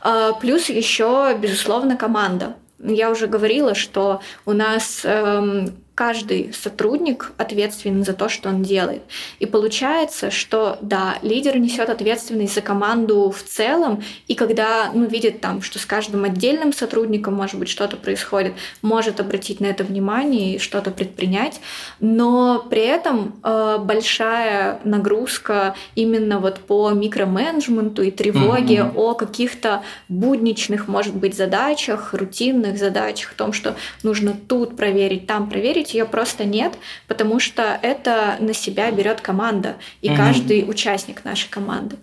[0.00, 2.56] А, плюс еще, безусловно, команда.
[2.78, 9.02] Я уже говорила, что у нас эм, каждый сотрудник ответственен за то, что он делает.
[9.40, 15.40] И получается, что да, лидер несет ответственность за команду в целом, и когда ну, видит
[15.40, 20.54] там, что с каждым отдельным сотрудником, может быть, что-то происходит, может обратить на это внимание
[20.54, 21.60] и что-то предпринять,
[21.98, 28.94] но при этом э, большая нагрузка именно вот по микроменеджменту и тревоге mm-hmm.
[28.94, 35.50] о каких-то будничных, может быть, задачах, рутинных задачах, о том, что нужно тут проверить, там
[35.50, 36.74] проверить, ее просто нет,
[37.06, 40.16] потому что это на себя берет команда и mm-hmm.
[40.16, 41.96] каждый участник нашей команды.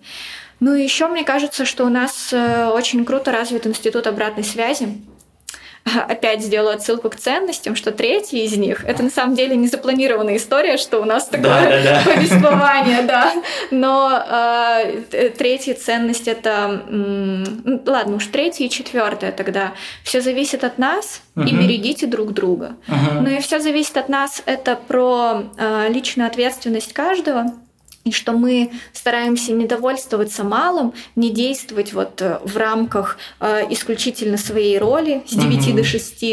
[0.60, 4.88] Ну и еще мне кажется, что у нас э, очень круто развит институт обратной связи
[6.08, 10.36] опять сделаю отсылку к ценностям, что третья из них это на самом деле не запланированная
[10.36, 12.02] история, что у нас такое да, да, да.
[12.14, 13.32] повествование, да.
[13.70, 14.24] Но
[15.12, 19.72] э, третья ценность это, м, ладно, уж третья и четвертая тогда.
[20.02, 21.46] Все зависит от нас угу.
[21.46, 22.76] и берегите друг друга.
[22.88, 23.22] Угу.
[23.22, 24.42] Ну и все зависит от нас.
[24.46, 27.52] Это про э, личную ответственность каждого
[28.06, 34.36] и что мы стараемся не довольствоваться малым, не действовать вот э, в рамках э, исключительно
[34.36, 35.76] своей роли с 9 угу.
[35.78, 36.24] до 6,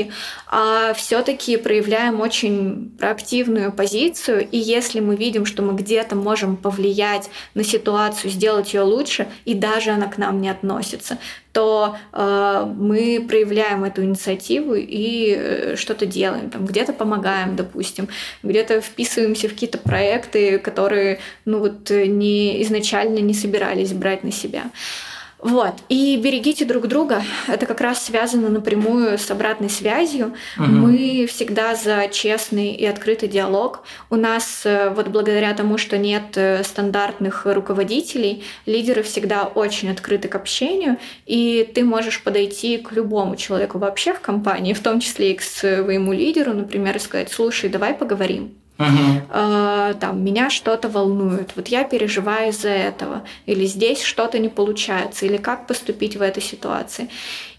[0.47, 4.47] а все-таки проявляем очень проактивную позицию.
[4.47, 9.55] И если мы видим, что мы где-то можем повлиять на ситуацию, сделать ее лучше, и
[9.55, 11.17] даже она к нам не относится,
[11.53, 16.49] то э, мы проявляем эту инициативу и э, что-то делаем.
[16.49, 18.09] Там где-то помогаем, допустим,
[18.41, 24.63] где-то вписываемся в какие-то проекты, которые ну вот не изначально не собирались брать на себя.
[25.43, 25.73] Вот.
[25.89, 27.21] И берегите друг друга.
[27.47, 30.33] Это как раз связано напрямую с обратной связью.
[30.57, 30.65] Угу.
[30.65, 33.83] Мы всегда за честный и открытый диалог.
[34.09, 40.29] У нас э, вот благодаря тому, что нет э, стандартных руководителей, лидеры всегда очень открыты
[40.29, 45.33] к общению, и ты можешь подойти к любому человеку вообще в компании, в том числе
[45.33, 48.55] и к своему лидеру, например, и сказать, слушай, давай поговорим.
[48.79, 49.93] Uh-huh.
[49.99, 55.37] там меня что-то волнует, вот я переживаю из-за этого, или здесь что-то не получается, или
[55.37, 57.09] как поступить в этой ситуации.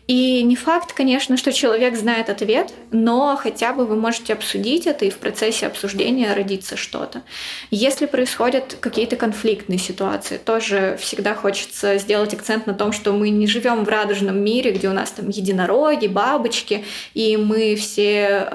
[0.07, 5.07] И не факт, конечно, что человек знает ответ, но хотя бы вы можете обсудить это,
[5.07, 7.23] и в процессе обсуждения родится что-то.
[7.71, 13.47] Если происходят какие-то конфликтные ситуации, тоже всегда хочется сделать акцент на том, что мы не
[13.47, 18.49] живем в радужном мире, где у нас там единороги, бабочки, и мы все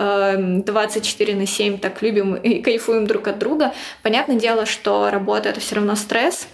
[0.66, 3.74] 24 эм, на 7 так любим и кайфуем друг от друга.
[4.04, 6.48] Понятное дело, что работа— это все равно стресс,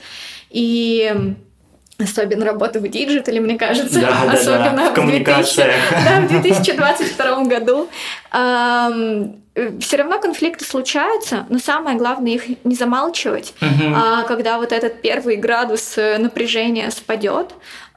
[0.51, 1.35] и
[1.97, 4.01] Особенно работа в digital е, мне кажется.
[4.01, 5.01] Да, Особенно да, да.
[5.01, 5.55] В, в 2000,
[5.91, 7.89] да, в 2022 году.
[9.79, 13.53] Все равно конфликты случаются, но самое главное их не замалчивать.
[13.61, 13.95] Угу.
[14.27, 17.53] Когда вот этот первый градус э, напряжения спадет,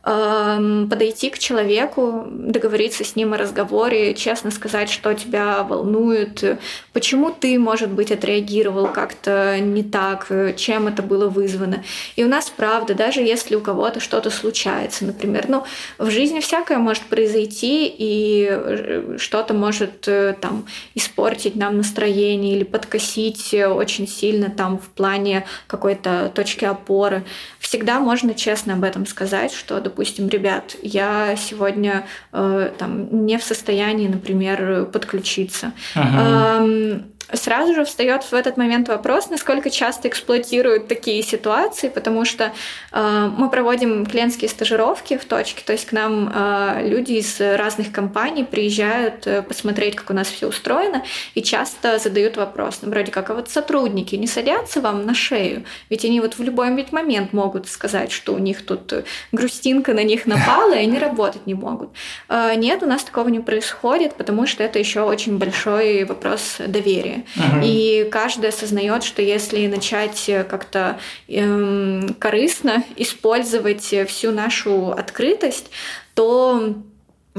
[0.09, 6.59] подойти к человеку, договориться с ним о разговоре, честно сказать, что тебя волнует,
[6.94, 11.85] почему ты, может быть, отреагировал как-то не так, чем это было вызвано.
[12.16, 15.64] И у нас правда, даже если у кого-то что-то случается, например, ну,
[15.99, 22.64] в жизни всякое может произойти, и э, что-то может э, там испортить нам настроение или
[22.64, 27.25] подкосить очень сильно там в плане какой-то точки опоры.
[27.59, 29.98] Всегда можно честно об этом сказать, что, допустим,
[30.29, 35.73] ребят, я сегодня э, там не в состоянии, например, подключиться.
[35.95, 36.65] Ага.
[36.65, 42.53] Эм, сразу же встает в этот момент вопрос, насколько часто эксплуатируют такие ситуации, потому что
[42.93, 47.93] э, мы проводим клиентские стажировки в точке, то есть к нам э, люди из разных
[47.93, 53.12] компаний приезжают э, посмотреть, как у нас все устроено, и часто задают вопрос, ну, вроде
[53.12, 55.64] как, а вот сотрудники не садятся вам на шею?
[55.91, 58.93] Ведь они вот в любой момент могут сказать, что у них тут
[59.33, 61.91] грустинка на них напала, и они работать не могут.
[62.29, 67.17] Э, нет, у нас такого не происходит, потому что это еще очень большой вопрос доверия.
[67.37, 67.61] Угу.
[67.62, 75.70] И каждый осознает, что если начать как-то эм, корыстно использовать всю нашу открытость,
[76.14, 76.74] то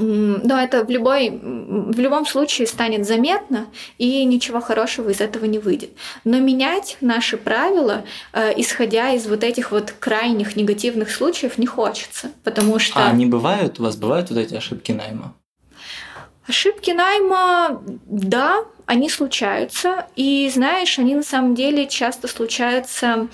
[0.01, 5.59] но это в, любой, в любом случае станет заметно, и ничего хорошего из этого не
[5.59, 5.91] выйдет.
[6.23, 12.31] Но менять наши правила, э, исходя из вот этих вот крайних негативных случаев, не хочется,
[12.43, 12.99] потому что...
[12.99, 13.79] А они бывают?
[13.79, 15.33] У вас бывают вот эти ошибки найма?
[16.49, 20.07] Ошибки найма, да, они случаются.
[20.15, 23.27] И знаешь, они на самом деле часто случаются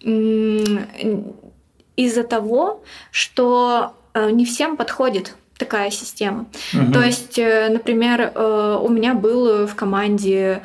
[0.00, 6.46] из-за того, что э, не всем подходит такая система.
[6.72, 6.92] Угу.
[6.92, 10.62] То есть, э, например, э, у меня был в команде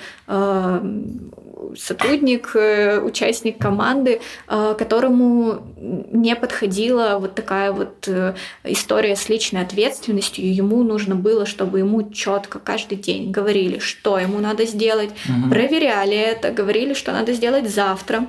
[1.75, 9.61] сотрудник, э, участник команды, э, которому не подходила вот такая вот э, история с личной
[9.61, 10.53] ответственностью.
[10.53, 15.49] Ему нужно было, чтобы ему четко каждый день говорили, что ему надо сделать, угу.
[15.49, 18.27] проверяли это, говорили, что надо сделать завтра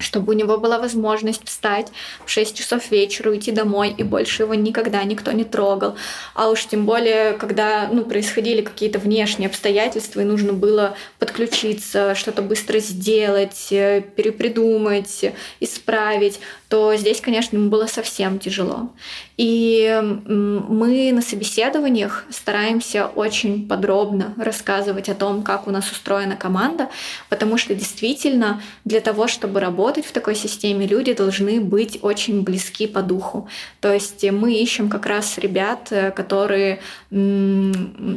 [0.00, 1.88] чтобы у него была возможность встать
[2.24, 5.96] в 6 часов вечера, уйти домой, и больше его никогда никто не трогал.
[6.34, 12.42] А уж тем более, когда ну, происходили какие-то внешние обстоятельства, и нужно было подключиться, что-то
[12.42, 18.90] быстро сделать, э, перепридумать, исправить, то здесь, конечно, ему было совсем тяжело.
[19.36, 26.88] И мы на собеседованиях стараемся очень подробно рассказывать о том, как у нас устроена команда,
[27.28, 32.86] потому что действительно для того, чтобы работать в такой системе, люди должны быть очень близки
[32.86, 33.48] по духу.
[33.80, 36.78] То есть мы ищем как раз ребят, э, которые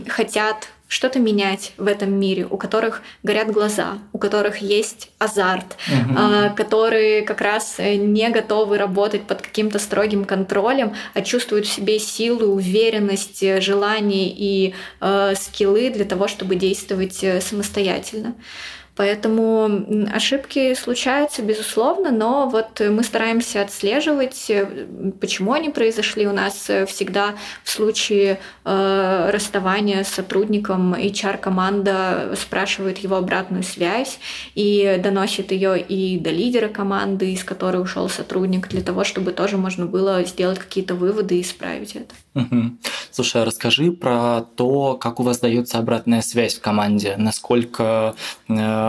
[0.07, 6.56] хотят что-то менять в этом мире, у которых горят глаза, у которых есть азарт, угу.
[6.56, 11.97] которые как раз э, не готовы работать под каким-то строгим контролем, а чувствуют в себе
[11.97, 18.36] силу, уверенность, э, желание и э, скиллы для того, чтобы действовать э, самостоятельно.
[18.95, 24.86] Поэтому ошибки случаются, безусловно, но вот мы стараемся отслеживать, э,
[25.19, 26.27] почему они произошли.
[26.27, 34.19] У нас всегда в случае э, расставания с сотрудником HR-команда спрашивает его обратную связь
[34.56, 39.58] и доносит ее и до лидера команды, из которой ушел сотрудник, для того, чтобы тоже
[39.58, 42.13] можно было сделать какие-то выводы и исправить это.
[43.12, 48.15] Слушай, а расскажи про то, как у вас дается обратная связь в команде, насколько,
[48.47, 48.82] э,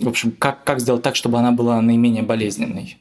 [0.00, 2.98] в общем, как, как сделать так, чтобы она была наименее болезненной?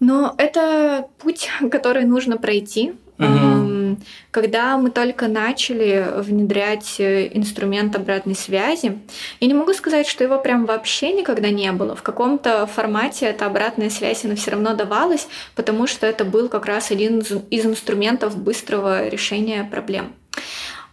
[0.00, 2.92] Но это путь, который нужно пройти.
[3.18, 3.96] Угу.
[4.30, 8.98] Когда мы только начали внедрять э, инструмент обратной связи,
[9.40, 11.96] я не могу сказать, что его прям вообще никогда не было.
[11.96, 16.66] В каком-то формате эта обратная связь, она все равно давалась, потому что это был как
[16.66, 20.12] раз один из инструментов быстрого решения проблем.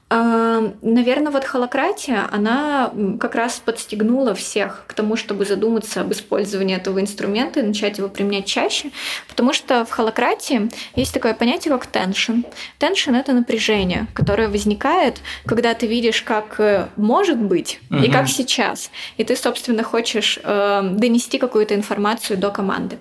[0.07, 7.01] Наверное, вот холократия, она как раз подстегнула всех к тому, чтобы задуматься об использовании этого
[7.01, 8.91] инструмента и начать его применять чаще,
[9.27, 12.45] потому что в холократии есть такое понятие, как tension.
[12.79, 18.03] Tension— это напряжение, которое возникает, когда ты видишь, как э, может быть угу.
[18.03, 22.99] и как сейчас, и ты, собственно, хочешь э, донести какую-то информацию до команды.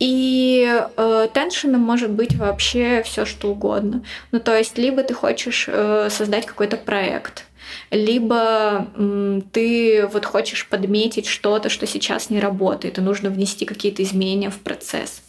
[0.00, 4.02] И э, теншеном может быть вообще все что угодно.
[4.32, 7.44] Ну, то есть, либо ты хочешь э, создать какой-то проект,
[7.90, 14.02] либо м, ты вот хочешь подметить что-то, что сейчас не работает, и нужно внести какие-то
[14.02, 15.22] изменения в процесс.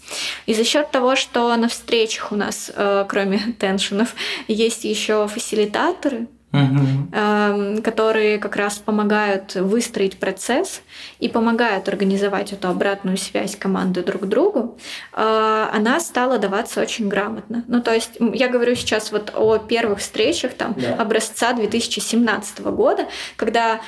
[0.46, 4.16] И за счет того, что на встречах у нас, э, кроме теншенов,
[4.48, 7.82] есть еще фасилитаторы, угу.
[7.82, 10.82] которые как раз помогают выстроить процесс
[11.20, 14.78] и помогают организовать эту обратную связь команды друг к другу,
[15.14, 17.64] а, она стала даваться очень грамотно.
[17.68, 20.96] Ну, то есть я говорю сейчас вот о первых встречах там, да.
[20.96, 23.82] образца 2017 года, когда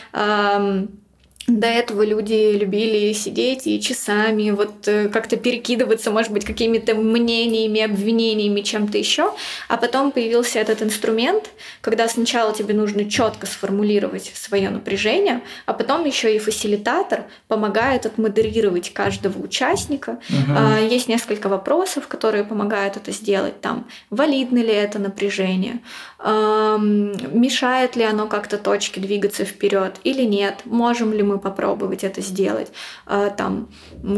[1.47, 7.81] до этого люди любили сидеть и часами вот э, как-то перекидываться, может быть, какими-то мнениями,
[7.81, 9.33] обвинениями, чем-то еще.
[9.67, 11.51] А потом появился этот инструмент,
[11.81, 18.93] когда сначала тебе нужно четко сформулировать свое напряжение, а потом еще и фасилитатор помогает отмодерировать
[18.93, 20.19] каждого участника.
[20.29, 20.87] Угу.
[20.89, 23.59] Есть несколько вопросов, которые помогают это сделать.
[23.59, 25.79] Там, валидно ли это напряжение,
[26.19, 32.71] мешает ли оно как-то точке двигаться вперед или нет, можем ли мы попробовать это сделать,
[33.05, 33.69] а, там,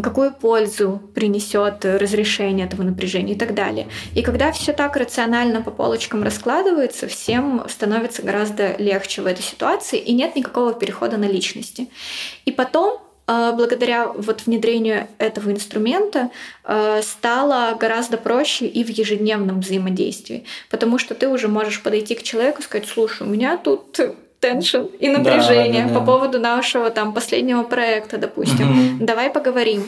[0.03, 3.87] какую пользу принесет разрешение этого напряжения и так далее.
[4.13, 9.99] И когда все так рационально по полочкам раскладывается, всем становится гораздо легче в этой ситуации,
[9.99, 11.89] и нет никакого перехода на личности.
[12.45, 16.29] И потом а, благодаря вот внедрению этого инструмента
[16.63, 22.23] а, стало гораздо проще и в ежедневном взаимодействии, потому что ты уже можешь подойти к
[22.23, 23.99] человеку и сказать, слушай, у меня тут
[24.39, 25.99] теншн и напряжение да, да, да.
[25.99, 28.95] по поводу нашего там последнего проекта, допустим.
[28.95, 29.05] Угу.
[29.05, 29.87] Давай поговорим.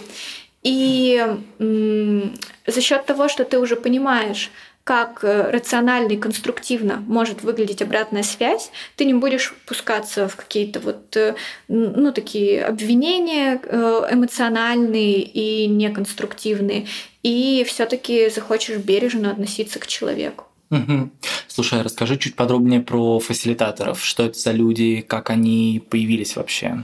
[0.64, 1.26] И
[1.60, 2.34] м-
[2.66, 4.52] за счет того, что ты уже понимаешь,
[4.88, 10.80] как э, рационально и конструктивно может выглядеть обратная связь, ты не будешь пускаться в какие-то
[10.80, 11.36] вот, э,
[11.68, 16.88] ну, такие обвинения э, эмоциональные и неконструктивные,
[17.22, 20.47] и все-таки захочешь бережно относиться к человеку.
[20.70, 21.12] Угу.
[21.48, 24.04] Слушай, расскажи чуть подробнее про фасилитаторов.
[24.04, 26.84] Что это за люди, как они появились вообще?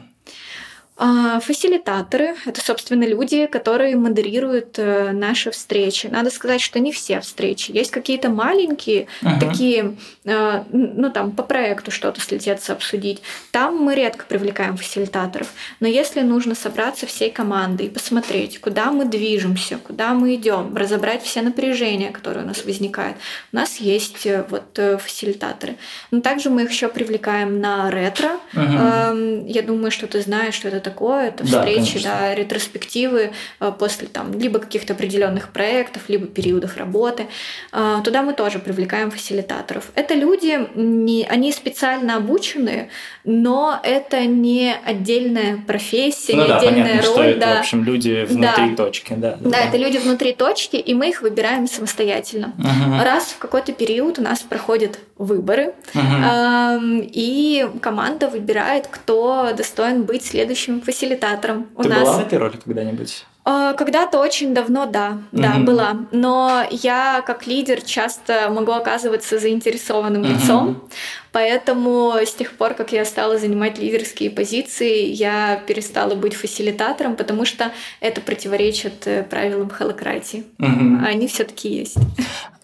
[0.95, 6.05] А, фасилитаторы— это, собственно, люди, которые модерируют э, наши встречи.
[6.05, 7.71] Надо сказать, что не все встречи.
[7.71, 9.39] Есть какие-то маленькие, uh-huh.
[9.39, 13.23] такие, э, ну там, по проекту что-то слететься обсудить.
[13.51, 15.51] Там мы редко привлекаем фасилитаторов.
[15.79, 21.23] Но если нужно собраться всей командой и посмотреть, куда мы движемся, куда мы идем, разобрать
[21.23, 23.17] все напряжения, которые у нас возникают,
[23.51, 25.75] у нас есть э, вот фасилитаторы.
[26.11, 28.39] Но также мы их еще привлекаем на ретро.
[28.53, 29.43] Uh-huh.
[29.47, 34.07] Я думаю, что ты знаешь, что это такое, это встречи, да, да, ретроспективы э, после
[34.07, 37.27] там либо каких-то определенных проектов, либо периодов работы.
[37.71, 39.91] Э, туда мы тоже привлекаем фасилитаторов.
[39.95, 42.89] Это люди, не, они специально обученные,
[43.23, 47.13] но это не отдельная профессия, ну, не да, отдельная понятно, роль.
[47.13, 47.55] Что это, да.
[47.55, 48.75] в общем, люди внутри да.
[48.75, 49.37] точки, да.
[49.39, 52.53] Да, да, это люди внутри точки, и мы их выбираем самостоятельно.
[52.57, 53.03] Угу.
[53.03, 57.03] Раз в какой-то период у нас проходят выборы, угу.
[57.03, 61.99] и команда выбирает, кто достоин быть следующим общем, фасилитатором у Ты нас.
[61.99, 63.25] была в этой роли когда-нибудь?
[63.45, 65.63] А, когда-то очень давно, да, да, угу.
[65.63, 65.97] была.
[66.11, 70.31] Но я как лидер часто могу оказываться заинтересованным угу.
[70.31, 70.89] лицом,
[71.33, 77.43] Поэтому с тех пор, как я стала занимать лидерские позиции, я перестала быть фасилитатором, потому
[77.43, 80.43] что это противоречит э, правилам холократии.
[80.59, 81.03] Угу.
[81.03, 81.97] Они все-таки есть.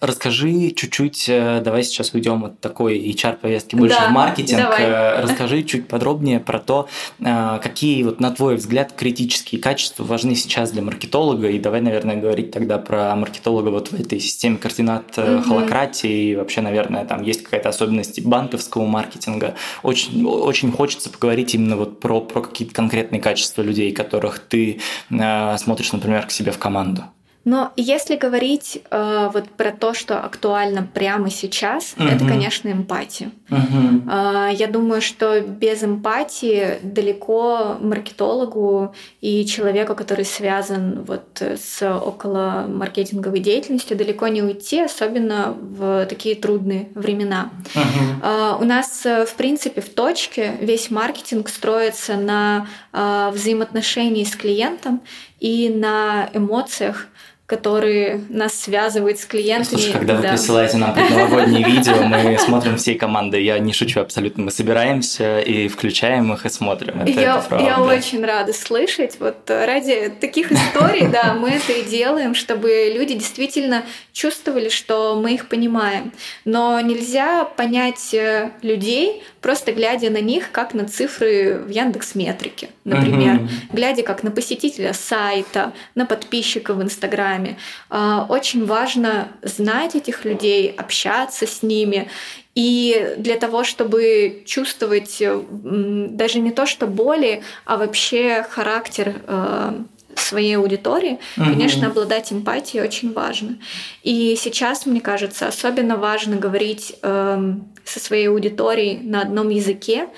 [0.00, 4.60] Расскажи чуть-чуть, э, давай сейчас уйдем от такой HR-повестки больше да, в маркетинг.
[4.60, 4.82] Давай.
[4.82, 10.70] Э, расскажи чуть подробнее про то, какие, вот, на твой взгляд, критические качества важны сейчас
[10.70, 11.48] для маркетолога.
[11.48, 15.42] И давай, наверное, говорить тогда про маркетолога вот в этой системе координат угу.
[15.42, 16.30] холократии.
[16.30, 18.20] И вообще, наверное, там есть какая-то особенность
[18.60, 19.54] банковского маркетинга.
[19.82, 25.92] Очень, очень хочется поговорить именно вот про, про какие-то конкретные качества людей, которых ты смотришь,
[25.92, 27.04] например, к себе в команду.
[27.50, 32.14] Но если говорить э, вот про то, что актуально прямо сейчас, uh-huh.
[32.14, 33.32] это, конечно, эмпатия.
[33.48, 34.50] Uh-huh.
[34.52, 42.66] Э, я думаю, что без эмпатии далеко маркетологу и человеку, который связан вот с около
[42.68, 47.50] маркетинговой деятельностью, далеко не уйти, особенно в такие трудные времена.
[47.74, 48.58] Uh-huh.
[48.58, 55.00] Э, у нас, в принципе, в точке весь маркетинг строится на э, взаимоотношении с клиентом
[55.40, 57.08] и на эмоциях
[57.50, 59.80] которые нас связывают с клиентами.
[59.80, 60.20] Слушай, когда да.
[60.20, 63.42] вы присылаете нам предновогодние видео, мы смотрим всей командой.
[63.42, 64.44] Я не шучу абсолютно.
[64.44, 67.00] Мы собираемся и включаем их и смотрим.
[67.00, 67.66] Это, я, это правда.
[67.66, 69.16] я очень рада слышать.
[69.18, 73.82] Вот ради таких историй, да, мы это и делаем, чтобы люди действительно
[74.12, 76.12] чувствовали, что мы их понимаем.
[76.44, 82.68] Но нельзя понять э, людей, просто глядя на них, как на цифры в Яндекс Метрике,
[82.84, 87.39] например, глядя как на посетителя сайта, на подписчика в Инстаграме.
[87.88, 92.08] А, очень важно знать этих людей, общаться с ними.
[92.54, 99.82] И для того, чтобы чувствовать даже не то, что боли, а вообще характер э,
[100.16, 101.46] своей аудитории, угу.
[101.46, 103.58] конечно, обладать эмпатией очень важно.
[104.02, 107.54] И сейчас, мне кажется, особенно важно говорить э,
[107.84, 110.08] со своей аудиторией на одном языке,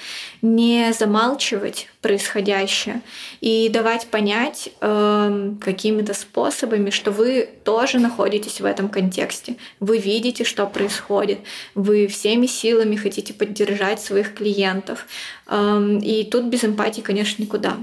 [0.42, 3.00] не замалчивать происходящее
[3.40, 9.54] и давать понять э, какими-то способами, что вы тоже находитесь в этом контексте.
[9.78, 11.38] Вы видите, что происходит.
[11.76, 15.06] Вы всеми силами хотите поддержать своих клиентов.
[15.46, 17.76] Э, и тут без эмпатии, конечно, никуда.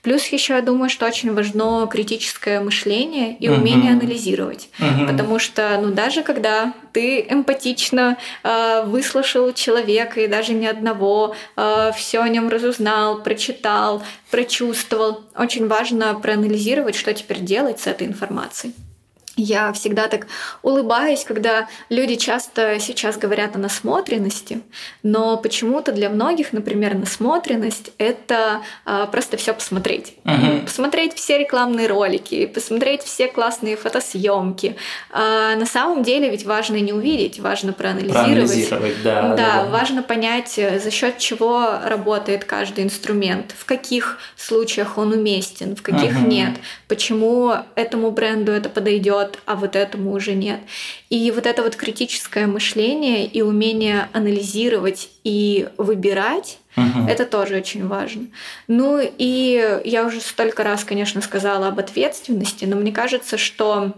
[0.00, 3.98] Плюс еще я думаю, что очень важно критическое мышление и умение uh-huh.
[4.00, 4.70] анализировать.
[4.78, 5.06] Uh-huh.
[5.06, 8.84] Потому что, ну, даже когда ты эмпатично э,
[9.18, 15.22] выслушал человека и даже ни одного, э, все о нем разузнал, прочитал, прочувствовал.
[15.36, 18.74] Очень важно проанализировать, что теперь делать с этой информацией.
[19.38, 20.26] Я всегда так
[20.62, 24.62] улыбаюсь, когда люди часто сейчас говорят о насмотренности,
[25.04, 30.14] но почему-то для многих, например, насмотренность это а, просто все посмотреть.
[30.24, 30.64] Uh-huh.
[30.64, 34.74] Посмотреть все рекламные ролики, посмотреть все классные фотосъемки.
[35.10, 38.68] А на самом деле ведь важно не увидеть, важно проанализировать.
[38.68, 39.64] Проанализировать да, да, да, да.
[39.66, 46.16] важно понять, за счет чего работает каждый инструмент, в каких случаях он уместен, в каких
[46.16, 46.26] uh-huh.
[46.26, 46.56] нет,
[46.88, 50.60] почему этому бренду это подойдет вот, а вот этому уже нет.
[51.10, 56.58] И вот это вот критическое мышление и умение анализировать и выбирать,
[57.08, 58.28] это тоже очень важно.
[58.68, 63.94] Ну и я уже столько раз, конечно, сказала об ответственности, но мне кажется, что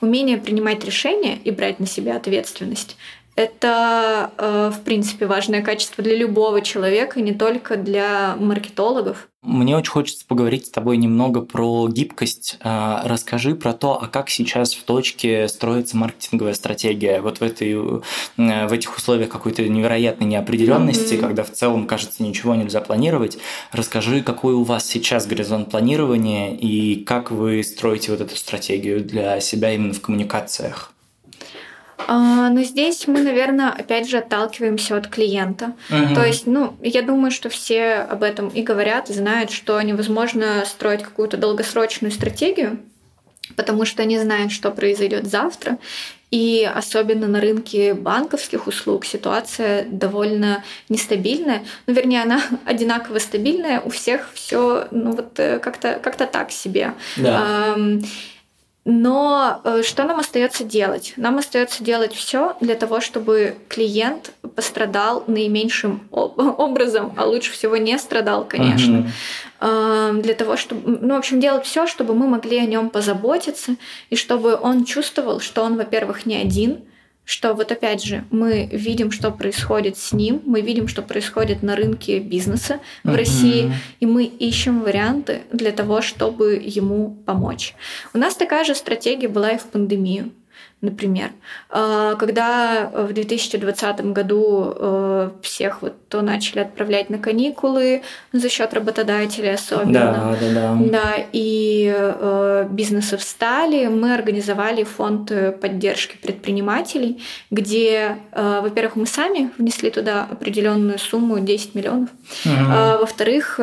[0.00, 2.96] умение принимать решения и брать на себя ответственность
[3.36, 9.28] это, э, в принципе, важное качество для любого человека, не только для маркетологов.
[9.42, 12.58] Мне очень хочется поговорить с тобой немного про гибкость.
[12.64, 17.20] Э, расскажи про то, а как сейчас в точке строится маркетинговая стратегия.
[17.20, 21.20] Вот в, этой, э, в этих условиях какой-то невероятной неопределенности, mm-hmm.
[21.20, 23.36] когда в целом, кажется, ничего нельзя планировать.
[23.70, 29.40] Расскажи, какой у вас сейчас горизонт планирования и как вы строите вот эту стратегию для
[29.40, 30.95] себя именно в коммуникациях.
[31.98, 35.72] А, но здесь мы, наверное, опять же отталкиваемся от клиента.
[35.90, 36.14] Угу.
[36.14, 40.64] То есть, ну, я думаю, что все об этом и говорят, и знают, что невозможно
[40.66, 42.78] строить какую-то долгосрочную стратегию,
[43.56, 45.78] потому что не знают, что произойдет завтра.
[46.32, 51.62] И особенно на рынке банковских услуг ситуация довольно нестабильная.
[51.86, 53.80] Ну, вернее, она одинаково стабильная.
[53.80, 56.94] У всех все ну, вот э, как-то как так себе.
[57.16, 57.76] Да.
[58.88, 61.12] Но э, что нам остается делать?
[61.16, 67.98] Нам остается делать все для того, чтобы клиент пострадал наименьшим образом, а лучше всего не
[67.98, 69.10] страдал, конечно.
[69.60, 70.22] Uh-huh.
[70.22, 73.74] Для того, чтобы, ну, в общем, делать все, чтобы мы могли о нем позаботиться
[74.08, 76.84] и чтобы он чувствовал, что он, во-первых, не один,
[77.26, 81.74] что вот опять же мы видим, что происходит с ним, мы видим, что происходит на
[81.74, 83.16] рынке бизнеса в uh-huh.
[83.16, 87.74] России, и мы ищем варианты для того, чтобы ему помочь.
[88.14, 90.30] У нас такая же стратегия была и в пандемию.
[90.82, 91.30] Например.
[91.70, 98.02] А, когда в 2020 году э, всех вот то начали отправлять на каникулы
[98.32, 99.92] за счет работодателей особенно.
[99.92, 100.78] Да, да, да.
[100.90, 109.50] Да, и э, бизнесы встали, мы организовали фонд поддержки предпринимателей, где, э, во-первых, мы сами
[109.56, 112.10] внесли туда определенную сумму 10 миллионов.
[112.44, 113.00] Угу.
[113.00, 113.60] Во-вторых,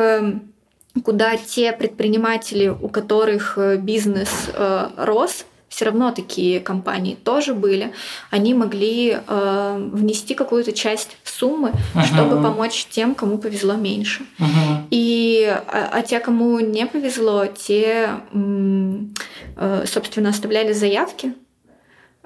[1.04, 4.50] куда те предприниматели, у которых бизнес
[4.96, 7.92] рос, все равно такие компании тоже были,
[8.30, 12.04] они могли э, внести какую-то часть суммы, uh-huh.
[12.04, 14.22] чтобы помочь тем, кому повезло меньше.
[14.38, 14.86] Uh-huh.
[14.90, 21.34] И а, а те, кому не повезло, те, э, собственно, оставляли заявки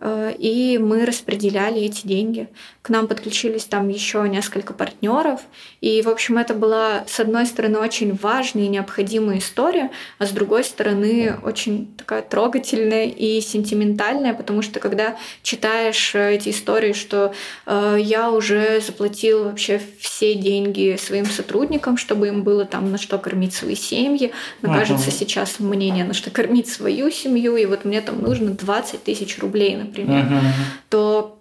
[0.00, 2.48] и мы распределяли эти деньги.
[2.82, 5.40] К нам подключились там еще несколько партнеров.
[5.80, 10.30] И, в общем, это была, с одной стороны, очень важная и необходимая история, а с
[10.30, 17.32] другой стороны, очень такая трогательная и сентиментальная, потому что когда читаешь э, эти истории, что
[17.66, 23.18] э, я уже заплатил вообще все деньги своим сотрудникам, чтобы им было там на что
[23.18, 24.32] кормить свои семьи,
[24.62, 29.04] но, кажется, сейчас мнение на что кормить свою семью, и вот мне там нужно 20
[29.04, 30.52] тысяч рублей, например, uh-huh.
[30.90, 31.38] то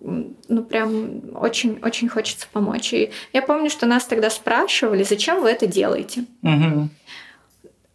[0.47, 2.93] ну прям очень-очень хочется помочь.
[2.93, 6.25] И я помню, что нас тогда спрашивали, зачем вы это делаете?
[6.43, 6.87] Uh-huh.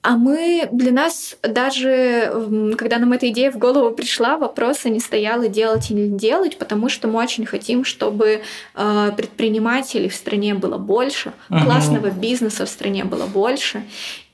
[0.03, 2.33] А мы для нас даже,
[2.77, 6.89] когда нам эта идея в голову пришла, вопроса не стояло делать или не делать, потому
[6.89, 8.43] что мы очень хотим, чтобы
[8.75, 11.65] э, предпринимателей в стране было больше, uh-huh.
[11.65, 13.85] классного бизнеса в стране было больше.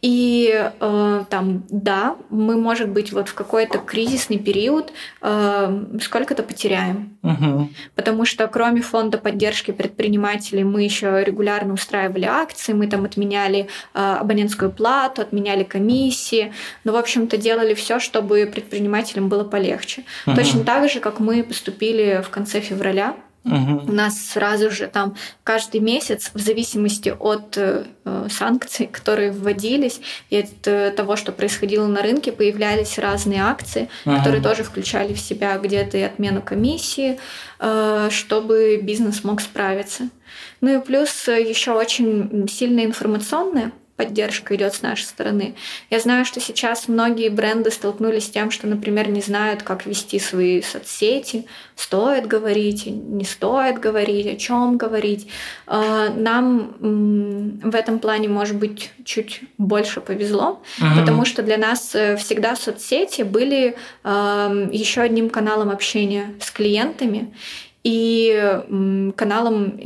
[0.00, 7.18] И э, там, да, мы, может быть, вот в какой-то кризисный период э, сколько-то потеряем.
[7.22, 7.68] Угу.
[7.96, 13.98] Потому что кроме фонда поддержки предпринимателей мы еще регулярно устраивали акции, мы там отменяли э,
[14.20, 16.52] абонентскую плату, отменяли комиссии.
[16.84, 20.04] Ну, в общем-то, делали все, чтобы предпринимателям было полегче.
[20.26, 20.36] Угу.
[20.36, 23.90] Точно так же, как мы поступили в конце февраля Угу.
[23.90, 27.84] У нас сразу же там каждый месяц, в зависимости от э,
[28.28, 34.16] санкций, которые вводились, и от э, того, что происходило на рынке, появлялись разные акции, угу.
[34.16, 37.18] которые тоже включали в себя где-то и отмену комиссии,
[37.58, 40.08] э, чтобы бизнес мог справиться.
[40.60, 45.56] Ну и плюс еще очень сильная информационная поддержка идет с нашей стороны.
[45.90, 50.20] Я знаю, что сейчас многие бренды столкнулись с тем, что, например, не знают, как вести
[50.20, 55.28] свои соцсети, стоит говорить, не стоит говорить, о чем говорить.
[55.66, 56.76] А, нам
[57.60, 61.00] в этом плане, может быть, чуть больше повезло, mm-hmm.
[61.00, 67.34] потому что для нас э, всегда соцсети были еще одним каналом общения с клиентами
[67.82, 68.62] и
[69.16, 69.78] каналом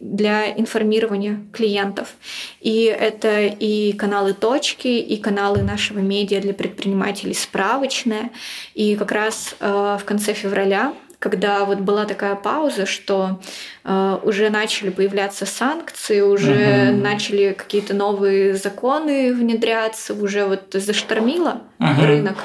[0.00, 2.14] для информирования клиентов.
[2.60, 8.30] И это и каналы точки, и каналы нашего медиа для предпринимателей справочная.
[8.74, 13.40] И как раз э, в конце февраля когда вот была такая пауза, что
[13.84, 17.02] э, уже начали появляться санкции, уже угу.
[17.02, 22.02] начали какие-то новые законы внедряться, уже вот заштормило угу.
[22.02, 22.36] рынок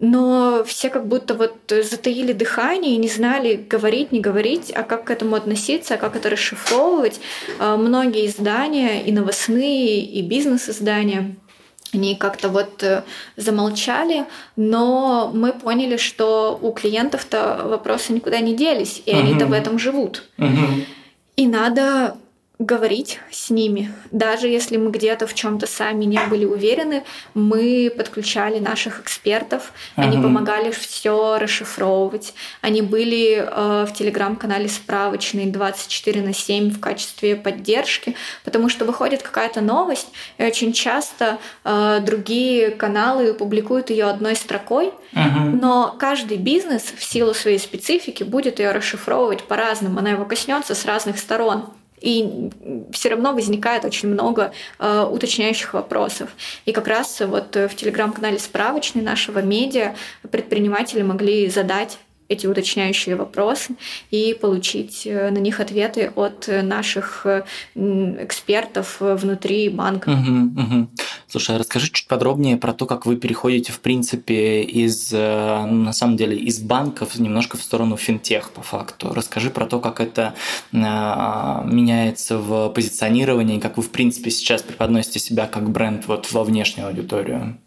[0.00, 5.04] но все как будто вот затаили дыхание и не знали, говорить, не говорить, а как
[5.04, 7.20] к этому относиться, а как это расшифровывать.
[7.58, 11.36] А, многие издания, и новостные, и бизнес-издания,
[11.92, 13.02] они как-то вот э,
[13.36, 14.26] замолчали,
[14.56, 19.18] но мы поняли, что у клиентов-то вопросы никуда не делись, и uh-huh.
[19.18, 20.24] они-то в этом живут.
[20.36, 20.84] Uh-huh.
[21.36, 22.16] И надо
[22.58, 23.92] говорить с ними.
[24.10, 27.04] Даже если мы где-то в чем-то сами не были уверены,
[27.34, 32.34] мы подключали наших экспертов, они помогали все расшифровывать.
[32.60, 39.22] Они были э, в телеграм-канале справочный 24 на 7 в качестве поддержки, потому что выходит
[39.22, 45.58] какая-то новость, и очень часто э, другие каналы публикуют ее одной строкой, uh-huh.
[45.60, 50.84] но каждый бизнес в силу своей специфики будет ее расшифровывать по-разному, она его коснется с
[50.84, 51.70] разных сторон.
[52.00, 52.50] И
[52.92, 56.30] все равно возникает очень много э, уточняющих вопросов.
[56.64, 59.94] И как раз вот в телеграм-канале справочный нашего медиа
[60.30, 61.98] предприниматели могли задать
[62.28, 63.74] эти уточняющие вопросы
[64.10, 70.10] и получить э, на них ответы от наших э, экспертов внутри банка.
[70.10, 70.88] Угу, угу.
[71.26, 75.92] Слушай, а расскажи чуть подробнее про то, как вы переходите, в принципе, из, э, на
[75.92, 79.12] самом деле, из банков немножко в сторону финтех, по факту.
[79.14, 80.34] Расскажи про то, как это
[80.72, 86.88] меняется в позиционировании, как вы, в принципе, сейчас преподносите себя как бренд вот во внешнюю
[86.88, 87.58] аудиторию.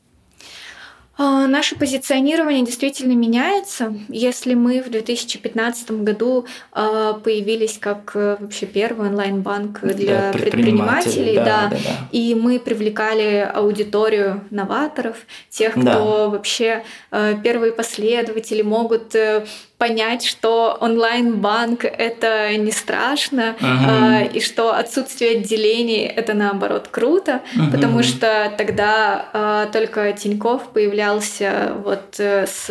[1.17, 3.93] А, наше позиционирование действительно меняется.
[4.07, 11.35] Если мы в 2015 году а, появились как э, вообще первый онлайн-банк для, для предпринимателей,
[11.35, 15.17] да, да, да, да, и мы привлекали аудиторию новаторов,
[15.49, 16.27] тех, кто да.
[16.29, 19.45] вообще э, первые последователи могут э,
[19.81, 24.31] понять, что онлайн-банк это не страшно, uh-huh.
[24.31, 27.71] и что отсутствие отделений это наоборот круто, uh-huh.
[27.71, 32.69] потому что тогда а, только Тиньков появлялся вот э, с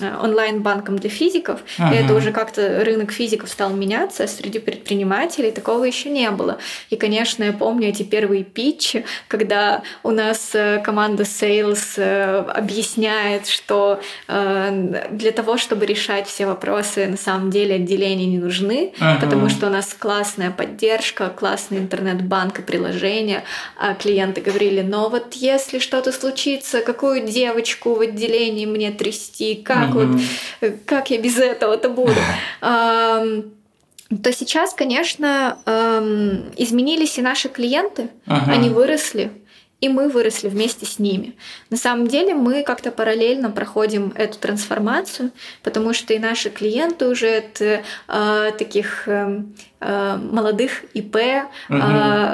[0.00, 1.92] онлайн-банком для физиков, uh-huh.
[1.92, 6.56] и это уже как-то рынок физиков стал меняться, среди предпринимателей такого еще не было.
[6.88, 13.48] И, конечно, я помню эти первые питчи, когда у нас э, команда Sales э, объясняет,
[13.48, 19.20] что для того, чтобы решать решать все вопросы, на самом деле отделения не нужны, uh-huh.
[19.20, 23.42] потому что у нас классная поддержка, классный интернет-банк и приложение.
[23.78, 29.90] А клиенты говорили, но вот если что-то случится, какую девочку в отделении мне трясти, как
[29.90, 30.20] uh-huh.
[30.60, 32.14] вот, как я без этого-то буду?
[34.22, 35.56] то сейчас, конечно,
[36.58, 38.50] изменились и наши клиенты, uh-huh.
[38.50, 39.30] они выросли,
[39.82, 41.34] и мы выросли вместе с ними.
[41.68, 45.32] На самом деле мы как-то параллельно проходим эту трансформацию,
[45.64, 49.42] потому что и наши клиенты уже от э, таких э,
[49.82, 51.16] молодых ИП
[51.68, 51.78] угу.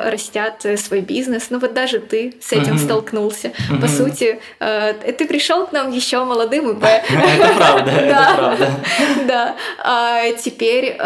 [0.04, 1.50] растят свой бизнес.
[1.50, 2.78] Ну вот даже ты с этим угу.
[2.78, 3.52] столкнулся.
[3.70, 3.80] Угу.
[3.80, 6.84] По сути, ты пришел к нам еще молодым ИП.
[6.84, 8.70] Это правда, это правда.
[9.26, 9.56] Да.
[9.84, 10.96] А теперь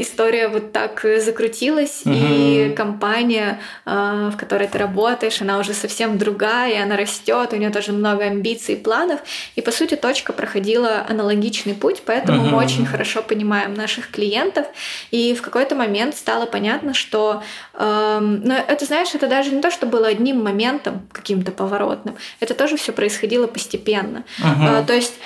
[0.00, 6.96] история вот так закрутилась, и компания, в которой ты работаешь, она уже совсем другая, она
[6.96, 9.20] растет, у нее тоже много амбиций и планов.
[9.56, 14.66] И по сути, точка проходила аналогичный путь, поэтому мы очень хорошо понимаем наших клиентов.
[15.10, 17.42] И в какой-то какой-то момент стало понятно, что,
[17.74, 22.54] э, ну, это, знаешь, это даже не то, что было одним моментом каким-то поворотным, это
[22.54, 24.24] тоже все происходило постепенно.
[24.38, 24.82] Uh-huh.
[24.82, 25.22] Э, то есть Эм,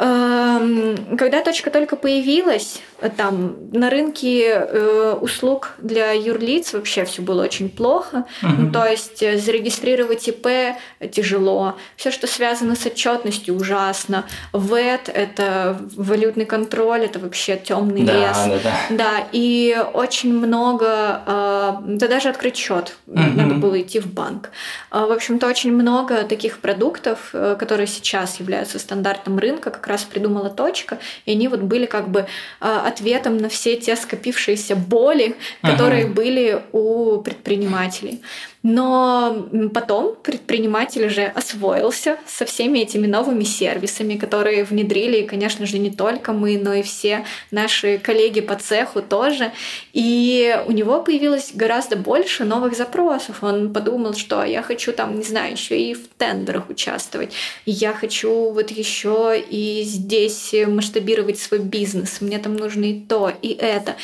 [0.00, 2.80] когда точка только появилась,
[3.18, 8.24] там на рынке э, услуг для юрлиц вообще все было очень плохо.
[8.42, 8.52] Угу.
[8.58, 10.76] Ну, то есть э, зарегистрировать ИП
[11.12, 11.76] тяжело.
[11.96, 14.24] Все, что связано с отчетностью, ужасно.
[14.54, 18.36] ВЭТ это валютный контроль, это вообще темный да, лес.
[18.36, 18.96] Да, да.
[18.96, 23.20] да, и очень много, э, да даже открыть счет угу.
[23.20, 24.50] надо было идти в банк.
[24.90, 30.98] В общем-то, очень много таких продуктов, которые сейчас являются стандартом рынка, как раз придумала точка,
[31.26, 32.26] и они вот были как бы
[32.60, 36.14] а, ответом на все те скопившиеся боли, которые ага.
[36.14, 38.22] были у предпринимателей.
[38.62, 45.90] Но потом предприниматель уже освоился со всеми этими новыми сервисами, которые внедрили, конечно же, не
[45.90, 49.52] только мы, но и все наши коллеги по цеху тоже.
[49.94, 53.42] И у него появилось гораздо больше новых запросов.
[53.42, 57.32] Он подумал, что я хочу там, не знаю, еще и в тендерах участвовать.
[57.64, 62.20] Я хочу вот еще и здесь масштабировать свой бизнес.
[62.20, 63.96] Мне там нужно и то, и это.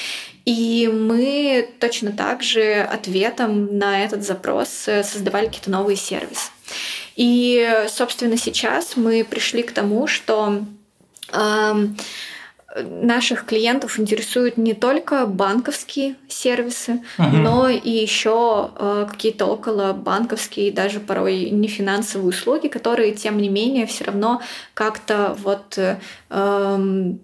[0.47, 6.51] И мы точно так же ответом на этот запрос э, создавали какие-то новые сервисы.
[7.17, 10.65] И, собственно, сейчас мы пришли к тому, что
[11.33, 11.87] э,
[12.83, 17.31] наших клиентов интересуют не только банковские сервисы, uh-huh.
[17.31, 23.49] но и еще э, какие-то около банковские, даже порой не финансовые услуги, которые, тем не
[23.49, 24.43] менее, все равно
[24.75, 25.99] как-то вот э,
[26.31, 27.21] эм,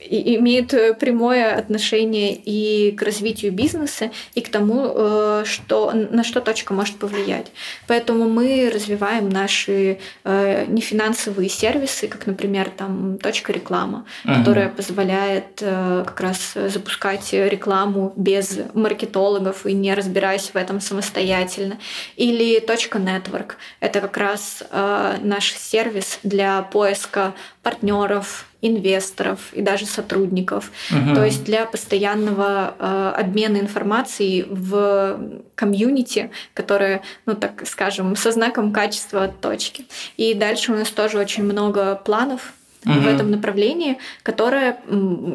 [0.00, 6.74] имеют прямое отношение и к развитию бизнеса, и к тому, э, что, на что точка
[6.74, 7.52] может повлиять.
[7.86, 14.38] Поэтому мы развиваем наши э, нефинансовые сервисы, как, например, там точка реклама, uh-huh.
[14.38, 21.78] которая позволяет э, как раз запускать рекламу без маркетологов и не разбираясь в этом самостоятельно.
[22.16, 29.86] Или точка .network— это как раз э, наш сервис для поиска партнеров, инвесторов и даже
[29.86, 30.70] сотрудников.
[30.90, 31.14] Угу.
[31.14, 35.20] То есть для постоянного э, обмена информацией в
[35.54, 39.84] комьюнити, которое, ну так скажем, со знаком качества от точки.
[40.16, 42.52] И дальше у нас тоже очень много планов
[42.86, 43.00] угу.
[43.00, 44.78] в этом направлении, которые,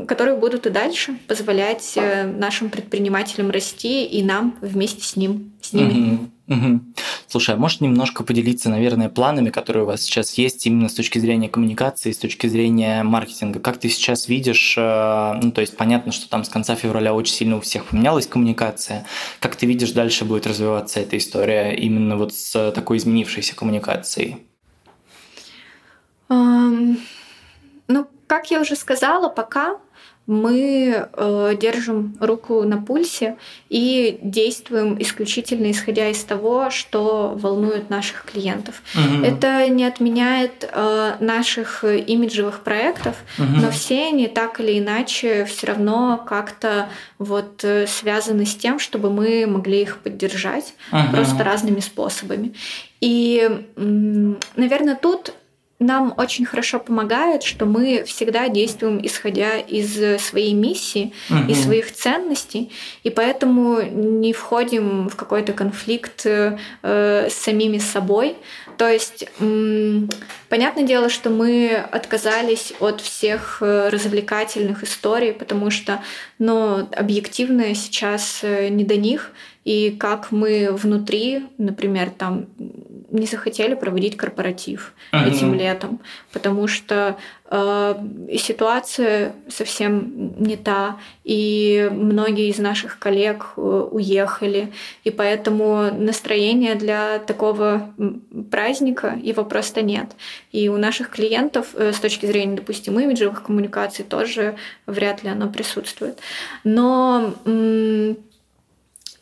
[0.07, 5.73] которые будут и дальше позволять э, нашим предпринимателям расти и нам вместе с ним, с
[5.73, 6.13] ними.
[6.13, 6.29] Угу.
[6.47, 6.81] Угу.
[7.27, 11.19] Слушай, а можешь немножко поделиться, наверное, планами, которые у вас сейчас есть именно с точки
[11.19, 13.59] зрения коммуникации, с точки зрения маркетинга?
[13.59, 17.33] Как ты сейчас видишь, э, ну, то есть понятно, что там с конца февраля очень
[17.33, 19.05] сильно у всех поменялась коммуникация.
[19.41, 24.37] Как ты видишь, дальше будет развиваться эта история именно вот с такой изменившейся коммуникацией?
[26.29, 26.97] Um...
[27.89, 29.77] Ну, как я уже сказала, пока
[30.27, 33.37] мы э, держим руку на пульсе
[33.69, 38.83] и действуем исключительно исходя из того, что волнует наших клиентов.
[38.93, 39.23] Угу.
[39.25, 43.47] Это не отменяет э, наших имиджевых проектов, угу.
[43.61, 49.09] но все они так или иначе все равно как-то вот э, связаны с тем, чтобы
[49.09, 51.15] мы могли их поддержать угу.
[51.15, 52.53] просто разными способами.
[52.99, 55.33] И, наверное, тут
[55.79, 61.51] нам очень хорошо помогает, что мы всегда действуем исходя из своей миссии угу.
[61.51, 62.71] и своих ценностей,
[63.03, 68.37] и поэтому не входим в какой-то конфликт э, с самими собой.
[68.77, 70.09] То есть, м-
[70.49, 76.01] понятное дело, что мы отказались от всех э, развлекательных историй, потому что,
[76.39, 79.31] ну, объективно сейчас э, не до них
[79.67, 82.45] и как мы внутри, например, там
[83.09, 85.27] не захотели проводить корпоратив uh-huh.
[85.27, 85.99] этим летом,
[86.33, 87.17] потому что
[87.49, 87.95] э,
[88.37, 97.19] ситуация совсем не та, и многие из наших коллег э, уехали, и поэтому настроения для
[97.19, 97.93] такого
[98.51, 100.11] праздника его просто нет.
[100.51, 104.55] И у наших клиентов э, с точки зрения, допустим, имиджевых коммуникаций тоже
[104.85, 106.19] вряд ли оно присутствует.
[106.63, 107.33] Но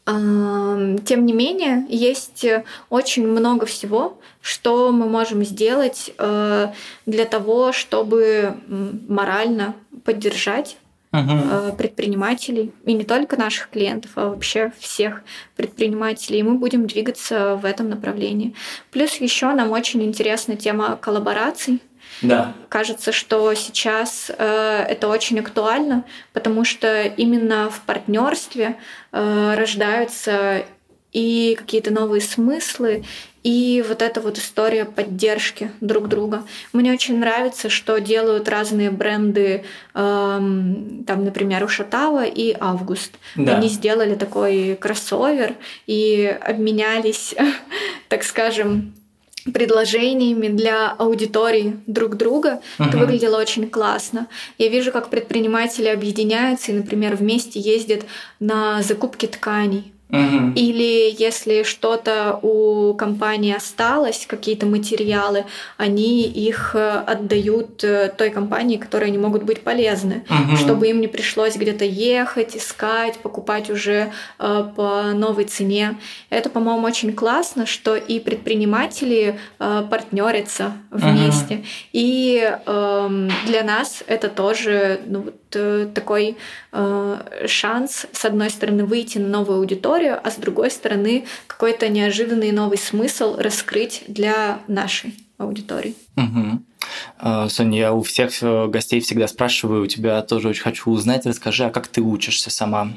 [0.05, 2.45] тем не менее, есть
[2.89, 6.67] очень много всего, что мы можем сделать э,
[7.07, 10.77] для того, чтобы морально поддержать
[11.11, 15.23] uh предпринимателей, и не только наших клиентов, а вообще всех
[15.55, 16.39] предпринимателей.
[16.39, 18.53] И мы будем двигаться в этом направлении.
[18.91, 21.81] Плюс еще нам очень интересна тема коллабораций.
[22.21, 22.53] Да.
[22.69, 28.77] Кажется, что сейчас э, это очень актуально, потому что именно в партнерстве
[29.11, 30.65] э, рождаются
[31.11, 33.05] и какие-то новые смыслы,
[33.45, 36.43] и вот эта вот история поддержки друг друга.
[36.73, 39.63] Мне очень нравится, что делают разные бренды,
[39.93, 43.11] эм, там, например, Ушатава и Август.
[43.35, 43.57] Да.
[43.57, 45.53] Они сделали такой кроссовер
[45.85, 47.35] и обменялись,
[48.09, 48.95] так скажем,
[49.53, 52.61] предложениями для аудитории друг друга.
[52.77, 52.87] Uh-huh.
[52.87, 54.27] Это выглядело очень классно.
[54.57, 58.03] Я вижу, как предприниматели объединяются и, например, вместе ездят
[58.39, 60.53] на закупки тканей Угу.
[60.55, 65.45] Или если что-то у компании осталось, какие-то материалы,
[65.77, 70.57] они их э, отдают э, той компании, которой они могут быть полезны, угу.
[70.57, 75.97] чтобы им не пришлось где-то ехать, искать, покупать уже э, по новой цене.
[76.29, 81.55] Это, по-моему, очень классно, что и предприниматели э, партнерятся вместе.
[81.55, 81.63] Угу.
[81.93, 85.33] И э, для нас это тоже ну,
[85.93, 86.37] такой
[86.71, 92.51] э, шанс, с одной стороны, выйти на новую аудиторию, а с другой стороны, какой-то неожиданный
[92.51, 95.95] новый смысл раскрыть для нашей аудитории.
[96.15, 97.49] Угу.
[97.49, 101.65] Соня, я у всех э, гостей всегда спрашиваю, у тебя тоже очень хочу узнать, расскажи,
[101.65, 102.89] а как ты учишься сама?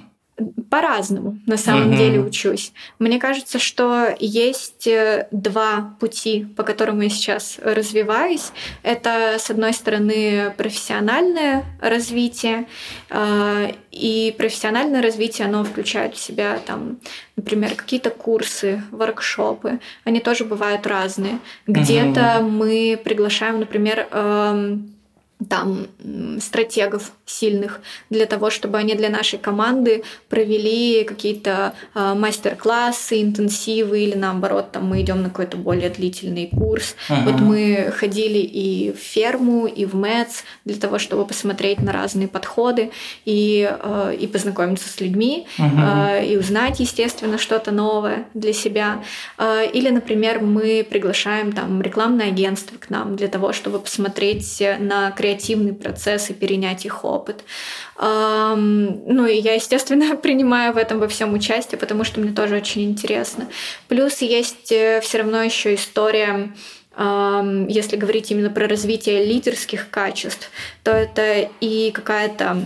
[0.71, 1.97] По-разному на самом mm-hmm.
[1.97, 2.73] деле учусь.
[2.99, 8.53] Мне кажется, что есть э, два пути, по которым я сейчас развиваюсь.
[8.83, 12.67] Это, с одной стороны, профессиональное развитие.
[13.11, 16.99] Э, и профессиональное развитие, оно включает в себя, там,
[17.37, 19.81] например, какие-то курсы, воркшопы.
[20.05, 21.41] Они тоже бывают разные.
[21.67, 22.49] Где-то mm-hmm.
[22.49, 24.98] мы приглашаем, например, эм,
[25.49, 25.87] там
[26.41, 27.81] стратегов сильных
[28.11, 34.87] для того, чтобы они для нашей команды провели какие-то э, мастер-классы, интенсивы или наоборот, там
[34.87, 36.97] мы идем на какой-то более длительный курс.
[37.09, 37.25] Uh-huh.
[37.25, 42.27] Вот мы ходили и в ферму, и в МЭЦ для того, чтобы посмотреть на разные
[42.27, 42.91] подходы
[43.25, 46.21] и, э, и познакомиться с людьми uh-huh.
[46.21, 49.05] э, и узнать, естественно, что-то новое для себя.
[49.39, 55.13] Э, или, например, мы приглашаем там рекламное агентство к нам для того, чтобы посмотреть на
[55.13, 57.45] креативные креативный процесс и перенять их опыт.
[58.01, 62.85] Ну и я, естественно, принимаю в этом во всем участие, потому что мне тоже очень
[62.85, 63.47] интересно.
[63.89, 66.53] Плюс есть э, все равно еще история
[66.99, 70.51] если говорить именно про развитие лидерских качеств,
[70.83, 72.65] то это и какая-то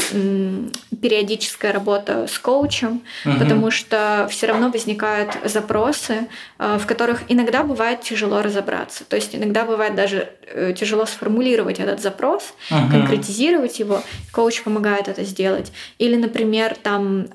[1.03, 3.39] периодическая работа с коучем, угу.
[3.39, 6.29] потому что все равно возникают запросы,
[6.59, 9.05] а, в которых иногда бывает тяжело разобраться.
[9.05, 12.91] То есть иногда бывает даже э, тяжело сформулировать этот запрос, угу.
[12.91, 14.03] конкретизировать его.
[14.31, 15.73] Коуч помогает это сделать.
[15.99, 17.27] Или, например, там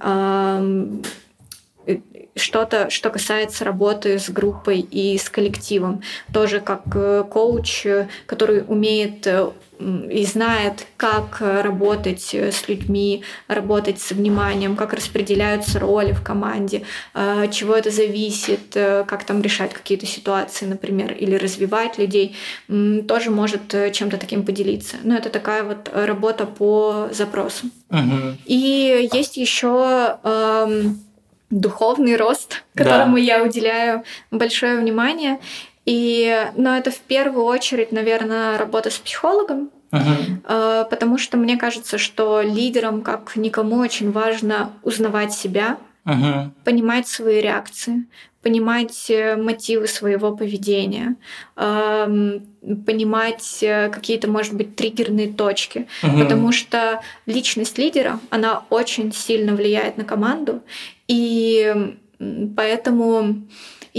[2.37, 6.01] что-то, что касается работы с группой и с коллективом.
[6.33, 14.01] Тоже как э, коуч, э, который умеет э, и знает, как работать с людьми, работать
[14.01, 16.81] с вниманием, как распределяются роли в команде,
[17.51, 22.35] чего это зависит, как там решать какие-то ситуации, например, или развивать людей,
[23.07, 24.97] тоже может чем-то таким поделиться.
[25.03, 27.67] Но это такая вот работа по запросу.
[27.91, 28.37] Угу.
[28.47, 31.06] И есть еще эм,
[31.49, 33.21] духовный рост, которому да.
[33.21, 35.39] я уделяю большое внимание.
[35.85, 40.89] И, но это в первую очередь, наверное, работа с психологом, uh-huh.
[40.89, 46.49] потому что мне кажется, что лидерам, как никому, очень важно узнавать себя, uh-huh.
[46.65, 48.05] понимать свои реакции,
[48.47, 51.17] понимать э, мотивы своего поведения,
[52.85, 56.19] понимать э, какие-то, может быть, триггерные точки, угу.
[56.19, 60.61] потому что личность лидера, она очень сильно влияет на команду,
[61.09, 61.75] и
[62.55, 63.41] поэтому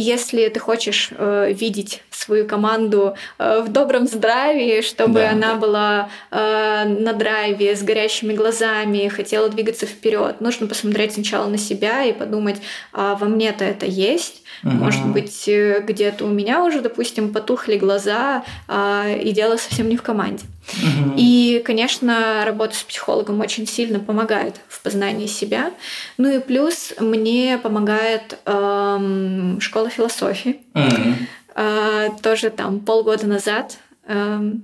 [0.00, 5.30] если ты хочешь э, видеть свою команду э, в добром здравии, чтобы да.
[5.30, 11.58] она была э, на драйве, с горящими глазами, хотела двигаться вперед, нужно посмотреть сначала на
[11.58, 12.56] себя и подумать,
[12.92, 14.42] а во мне-то это есть.
[14.62, 14.72] Угу.
[14.72, 19.96] Может быть, э, где-то у меня уже, допустим, потухли глаза, а, и дело совсем не
[19.96, 20.44] в команде.
[20.72, 21.14] Угу.
[21.16, 25.70] И, конечно, работа с психологом очень сильно помогает в познании себя.
[26.18, 30.60] Ну и плюс мне помогает эм, школа философии.
[30.74, 31.14] Угу.
[31.54, 33.78] Э, тоже там полгода назад.
[34.06, 34.62] Эм,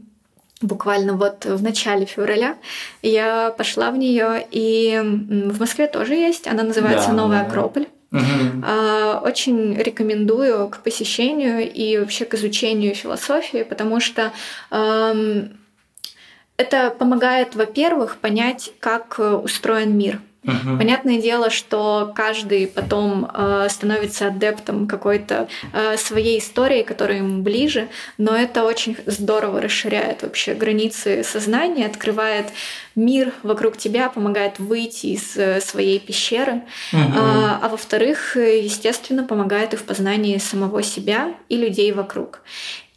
[0.60, 2.56] буквально вот в начале февраля
[3.02, 6.46] я пошла в нее, и в Москве тоже есть.
[6.46, 7.42] Она называется да, Новая.
[7.42, 7.86] Акрополь.
[8.14, 9.26] Угу.
[9.26, 14.32] Очень рекомендую к посещению и вообще к изучению философии, потому что
[16.56, 20.20] это помогает, во-первых, понять, как э, устроен мир.
[20.44, 20.78] Угу.
[20.78, 27.88] Понятное дело, что каждый потом э, становится адептом какой-то э, своей истории, которая ему ближе,
[28.18, 32.46] но это очень здорово расширяет вообще границы сознания, открывает
[32.94, 37.02] мир вокруг тебя, помогает выйти из э, своей пещеры, угу.
[37.16, 42.42] а, а во-вторых, естественно, помогает и в познании самого себя и людей вокруг.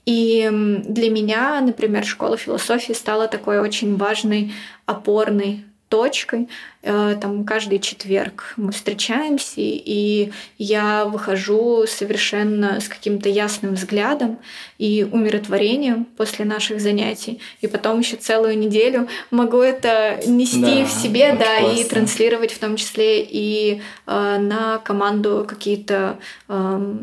[0.05, 0.49] И
[0.85, 4.53] для меня, например, школа философии стала такой очень важной
[4.85, 6.49] опорной точкой.
[6.88, 14.39] Э, там каждый четверг мы встречаемся, и я выхожу совершенно с каким-то ясным взглядом
[14.77, 17.41] и умиротворением после наших занятий.
[17.59, 21.81] И потом еще целую неделю могу это нести да, в себе, да, классно.
[21.81, 26.17] и транслировать в том числе и э, на команду какие-то
[26.47, 26.95] э,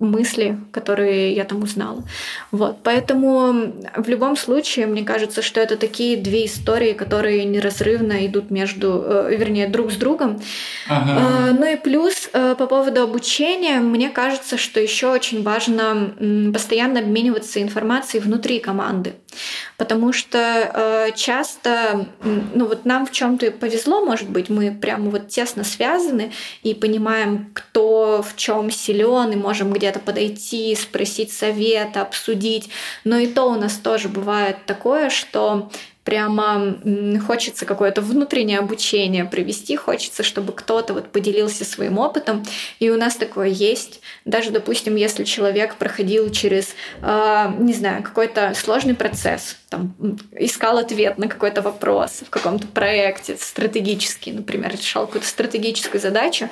[0.00, 2.02] мысли, которые я там узнала.
[2.50, 8.50] Вот, поэтому в любом случае, мне кажется, что это такие две истории, которые неразрывно идут
[8.50, 10.40] между, э, вернее, друг с другом.
[10.88, 11.50] Ага.
[11.50, 16.14] Э, ну и плюс э, по поводу обучения, мне кажется, что еще очень важно
[16.52, 19.14] постоянно обмениваться информацией внутри команды,
[19.76, 25.64] потому что часто, ну вот нам в чем-то повезло, может быть, мы прямо вот тесно
[25.64, 32.70] связаны и понимаем, кто в чем силен, и можем где-то подойти, спросить совета, обсудить.
[33.04, 35.70] Но и то у нас тоже бывает такое, что
[36.08, 36.74] прямо
[37.26, 42.46] хочется какое-то внутреннее обучение провести, хочется, чтобы кто-то вот поделился своим опытом,
[42.78, 44.00] и у нас такое есть.
[44.24, 49.94] Даже, допустим, если человек проходил через, э, не знаю, какой-то сложный процесс, там,
[50.32, 56.48] искал ответ на какой-то вопрос в каком-то проекте стратегический, например, решал какую-то стратегическую задачу,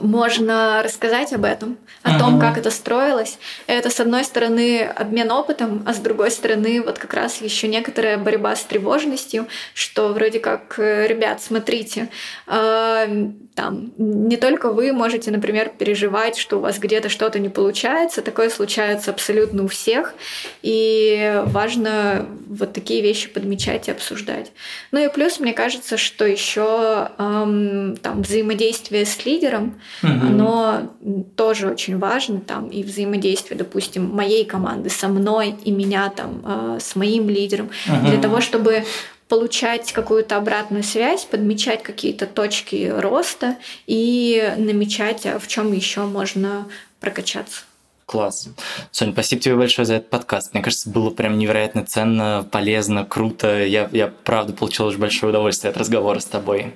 [0.00, 2.18] можно рассказать об этом, о uh-huh.
[2.18, 3.38] том, как это строилось.
[3.66, 8.18] Это, с одной стороны, обмен опытом, а с другой стороны, вот как раз еще некоторая
[8.18, 12.08] борьба с тревожностью, что вроде как, э, ребят, смотрите,
[12.46, 18.22] э, там не только вы можете, например, переживать, что у вас где-то что-то не получается,
[18.22, 20.14] такое случается абсолютно у всех,
[20.62, 24.52] и важно вот такие вещи подмечать и обсуждать.
[24.90, 30.12] Ну и плюс, мне кажется, что еще эм, там взаимодействие с лидером, угу.
[30.12, 30.92] оно
[31.36, 36.78] тоже очень важно, там и взаимодействие, допустим, моей команды со мной и меня там э,
[36.80, 38.06] с моим лидером, угу.
[38.06, 38.84] для того, чтобы
[39.28, 43.56] получать какую-то обратную связь, подмечать какие-то точки роста
[43.86, 46.66] и намечать, а в чем еще можно
[47.00, 47.62] прокачаться.
[48.06, 48.48] Класс.
[48.90, 50.52] Соня, спасибо тебе большое за этот подкаст.
[50.52, 53.64] Мне кажется, было прям невероятно ценно, полезно, круто.
[53.64, 56.74] Я, я правда получил очень большое удовольствие от разговора с тобой.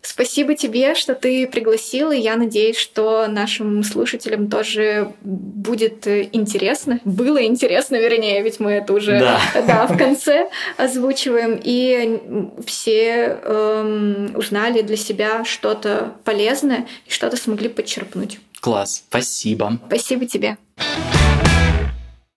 [0.00, 7.00] Спасибо тебе, что ты пригласил, и я надеюсь, что нашим слушателям тоже будет интересно.
[7.04, 9.40] Было интересно, вернее, ведь мы это уже да.
[9.66, 12.20] Да, в конце озвучиваем, и
[12.64, 18.38] все эм, узнали для себя что-то полезное и что-то смогли подчерпнуть.
[18.60, 19.78] Класс, спасибо.
[19.88, 20.56] Спасибо тебе.